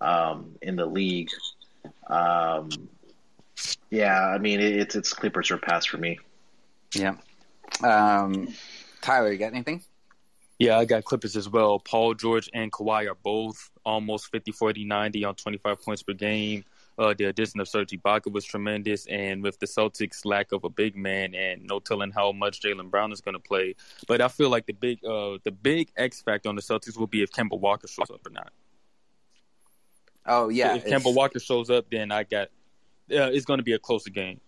[0.01, 1.31] um, in the league.
[2.07, 2.71] Um,
[3.91, 6.19] yeah, I mean, it, it's it's Clippers or pass for me.
[6.95, 7.17] Yeah.
[7.83, 8.49] Um,
[9.01, 9.83] Tyler, you got anything?
[10.59, 11.79] Yeah, I got Clippers as well.
[11.79, 16.65] Paul George and Kawhi are both almost 50, 40, 90 on 25 points per game.
[16.99, 20.69] Uh, the addition of Serge Ibaka was tremendous, and with the Celtics' lack of a
[20.69, 23.75] big man and no telling how much Jaylen Brown is going to play,
[24.07, 27.07] but I feel like the big uh, the big X factor on the Celtics will
[27.07, 28.53] be if Kemba Walker shows up or not.
[30.27, 32.49] Oh yeah, if Kemba Walker shows up, then I got
[33.13, 34.41] uh, it's going to be a closer game.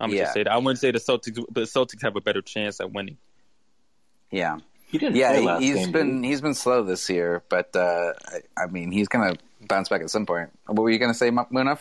[0.00, 0.22] I'm yeah.
[0.22, 0.52] just say that.
[0.52, 3.18] I wouldn't say the Celtics, but the Celtics have a better chance at winning.
[4.30, 5.16] Yeah, he didn't.
[5.16, 9.08] Yeah, he, has been he's been slow this year, but uh, I, I, mean he's
[9.08, 9.36] gonna
[9.66, 10.50] bounce back at some point.
[10.66, 11.80] What were you gonna say, Munaf?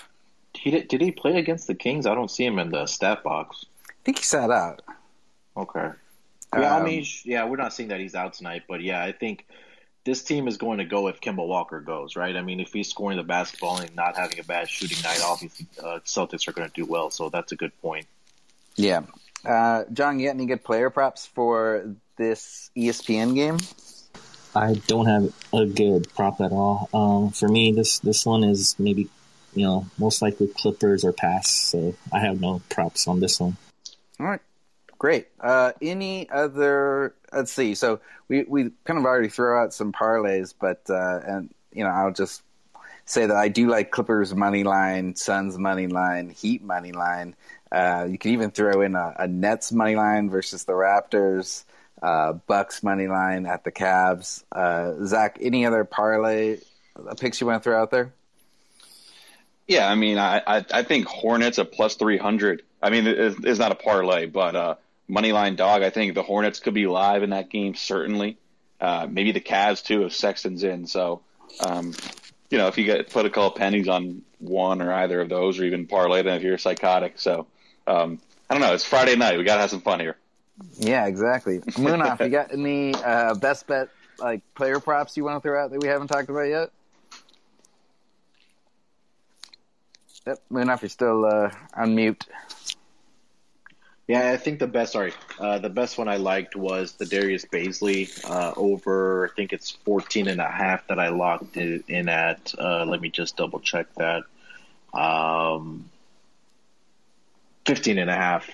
[0.54, 2.06] He did, did he play against the Kings?
[2.06, 3.66] I don't see him in the stat box.
[3.90, 4.82] I think he sat out.
[5.56, 5.90] Okay.
[6.54, 9.12] Yeah, um, I mean, yeah, we're not seeing that he's out tonight, but yeah, I
[9.12, 9.46] think
[10.08, 12.34] this team is going to go if Kemba Walker goes, right?
[12.34, 15.68] I mean, if he's scoring the basketball and not having a bad shooting night, obviously
[15.84, 17.12] uh, Celtics are going to do well.
[17.12, 18.08] So that's a good point.
[18.78, 19.02] Yeah.
[19.44, 23.58] Uh, John, you got any good player props for this ESPN game?
[24.56, 26.90] I don't have a good prop at all.
[26.94, 29.10] Um, for me, this this one is maybe
[29.54, 31.52] you know most likely Clippers or pass.
[31.52, 33.58] So I have no props on this one.
[34.20, 34.42] All right,
[34.98, 35.28] great.
[35.40, 37.16] Uh, any other?
[37.32, 37.76] Let's see.
[37.76, 41.90] So we we kind of already throw out some parlays, but uh, and you know
[41.90, 42.42] I'll just
[43.06, 47.36] say that I do like Clippers money line, Suns money line, Heat money line.
[47.72, 51.64] Uh, you can even throw in a, a Nets money line versus the Raptors.
[52.02, 54.44] uh, Bucks money line at the Cavs.
[54.52, 56.58] Uh, Zach, any other parlay
[57.20, 58.14] picks you want to throw out there?
[59.68, 62.64] Yeah, I mean, I, I, I think Hornets at plus 300.
[62.82, 64.56] I mean, it's, it's not a parlay, but
[65.08, 65.84] money line dog.
[65.84, 68.38] I think the Hornets could be live in that game, certainly.
[68.80, 70.88] Uh, maybe the Cavs, too, if Sexton's in.
[70.88, 71.22] So,
[71.66, 71.94] um,
[72.50, 75.60] you know, if you get put a couple pennies on one or either of those,
[75.60, 77.20] or even parlay them if you're psychotic.
[77.20, 77.48] So,
[77.88, 78.74] um, I don't know.
[78.74, 79.38] It's Friday night.
[79.38, 80.18] We got to have some fun here.
[80.78, 81.60] Yeah, exactly.
[81.60, 83.90] Munaf, you got any uh, best bet
[84.20, 86.72] like player props you want to throw out that we haven't talked about yet?
[90.26, 92.26] Yep, Munaf, you're still uh, on mute.
[94.08, 94.94] Yeah, I think the best.
[94.94, 99.28] Sorry, uh, the best one I liked was the Darius Bazley uh, over.
[99.28, 102.54] I think it's 14 and a half that I locked in at.
[102.58, 104.24] Uh, let me just double check that.
[104.94, 105.90] Um,
[107.66, 108.50] 15 and a half.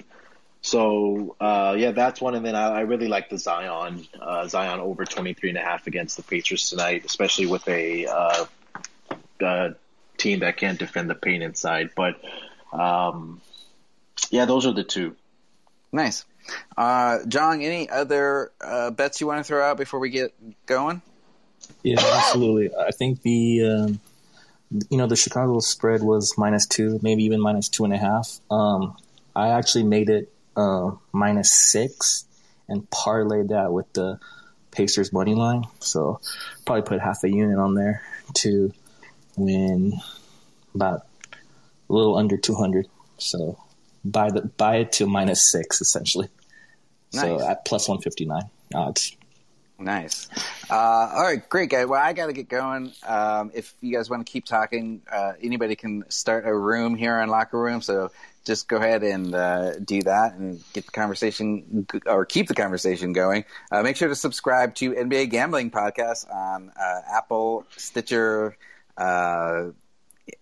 [0.63, 2.33] So uh, yeah, that's one.
[2.33, 5.85] And then I, I really like the Zion uh, Zion over 23 and a half
[5.85, 9.69] against the Patriots tonight, especially with a uh,
[10.17, 11.91] team that can't defend the paint inside.
[11.95, 12.15] But
[12.71, 13.39] um,
[14.31, 15.15] yeah, those are the two.
[15.93, 16.25] Nice.
[16.75, 20.33] Uh, John, any other uh, bets you want to throw out before we get
[20.65, 21.01] going?
[21.83, 22.75] Yeah, absolutely.
[22.75, 23.99] I think the um,
[24.89, 28.39] you know the Chicago spread was minus two, maybe even minus two and a half.
[28.51, 28.97] Um,
[29.35, 32.25] I actually made it uh, minus six
[32.67, 34.19] and parlayed that with the
[34.71, 35.63] Pacers money line.
[35.79, 36.19] So
[36.65, 38.01] probably put half a unit on there
[38.35, 38.73] to
[39.37, 39.93] win
[40.73, 41.05] about
[41.89, 42.87] a little under 200.
[43.17, 43.59] So
[44.03, 46.27] buy the buy it to minus six essentially.
[47.13, 47.21] Nice.
[47.21, 48.43] So at plus 159
[48.73, 49.15] odds.
[49.79, 50.29] Nice.
[50.69, 51.85] Uh, all right, great, guy.
[51.85, 52.93] Well, I got to get going.
[53.05, 57.17] Um, if you guys want to keep talking, uh, anybody can start a room here
[57.17, 57.81] on Locker Room.
[57.81, 58.11] So
[58.45, 63.13] just go ahead and uh, do that and get the conversation or keep the conversation
[63.13, 63.45] going.
[63.71, 68.57] Uh, make sure to subscribe to NBA Gambling Podcast on uh, Apple, Stitcher,
[68.97, 69.65] uh,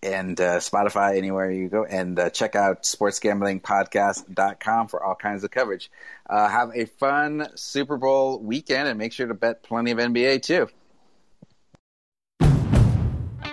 [0.03, 1.85] and uh, Spotify, anywhere you go.
[1.85, 5.91] And uh, check out sportsgamblingpodcast.com for all kinds of coverage.
[6.29, 10.69] have a fun Super Bowl weekend and make sure to bet plenty of NBA too.